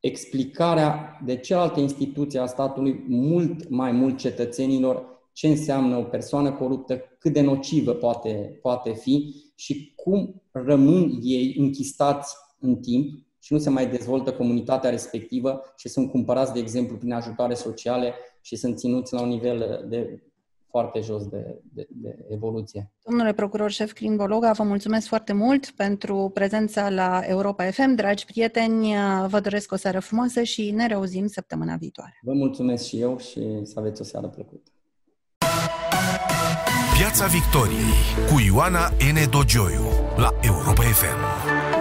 explicarea 0.00 1.20
de 1.24 1.36
celelalte 1.36 1.80
instituții 1.80 2.38
a 2.38 2.46
statului 2.46 3.04
mult 3.08 3.68
mai 3.68 3.92
mult 3.92 4.18
cetățenilor 4.18 5.14
ce 5.32 5.48
înseamnă 5.48 5.96
o 5.96 6.02
persoană 6.02 6.52
coruptă, 6.52 7.00
cât 7.18 7.32
de 7.32 7.40
nocivă 7.40 7.92
poate, 7.92 8.58
poate 8.62 8.92
fi 8.92 9.34
și 9.54 9.92
cum 9.96 10.42
rămân 10.50 11.18
ei 11.22 11.54
închistați 11.58 12.34
în 12.60 12.76
timp 12.76 13.26
și 13.44 13.52
nu 13.52 13.58
se 13.58 13.70
mai 13.70 13.86
dezvoltă 13.86 14.32
comunitatea 14.32 14.90
respectivă 14.90 15.62
și 15.76 15.88
sunt 15.88 16.10
cumpărați, 16.10 16.52
de 16.52 16.58
exemplu, 16.58 16.96
prin 16.96 17.12
ajutoare 17.12 17.54
sociale 17.54 18.14
și 18.40 18.56
sunt 18.56 18.78
ținuți 18.78 19.14
la 19.14 19.20
un 19.20 19.28
nivel 19.28 19.84
de 19.88 20.22
foarte 20.70 21.00
jos 21.00 21.26
de, 21.26 21.60
de, 21.62 21.86
de 21.88 22.16
evoluție. 22.28 22.92
Domnule 23.04 23.32
procuror 23.32 23.70
șef 23.70 23.92
Crin 23.92 24.16
Bologa, 24.16 24.52
vă 24.52 24.62
mulțumesc 24.62 25.06
foarte 25.06 25.32
mult 25.32 25.70
pentru 25.70 26.30
prezența 26.34 26.88
la 26.88 27.20
Europa 27.26 27.64
FM. 27.64 27.94
Dragi 27.94 28.24
prieteni, 28.24 28.94
vă 29.26 29.40
doresc 29.40 29.72
o 29.72 29.76
seară 29.76 30.00
frumoasă 30.00 30.42
și 30.42 30.70
ne 30.70 30.86
reauzim 30.86 31.26
săptămâna 31.26 31.76
viitoare. 31.76 32.18
Vă 32.22 32.32
mulțumesc 32.32 32.84
și 32.84 33.00
eu 33.00 33.18
și 33.18 33.60
să 33.62 33.78
aveți 33.78 34.00
o 34.00 34.04
seară 34.04 34.26
plăcută. 34.26 34.70
Piața 36.98 37.26
Victoriei 37.26 37.94
cu 38.32 38.40
Ioana 38.54 38.88
N. 38.88 39.30
Dogioiu 39.30 39.84
la 40.16 40.30
Europa 40.42 40.82
FM. 40.82 41.73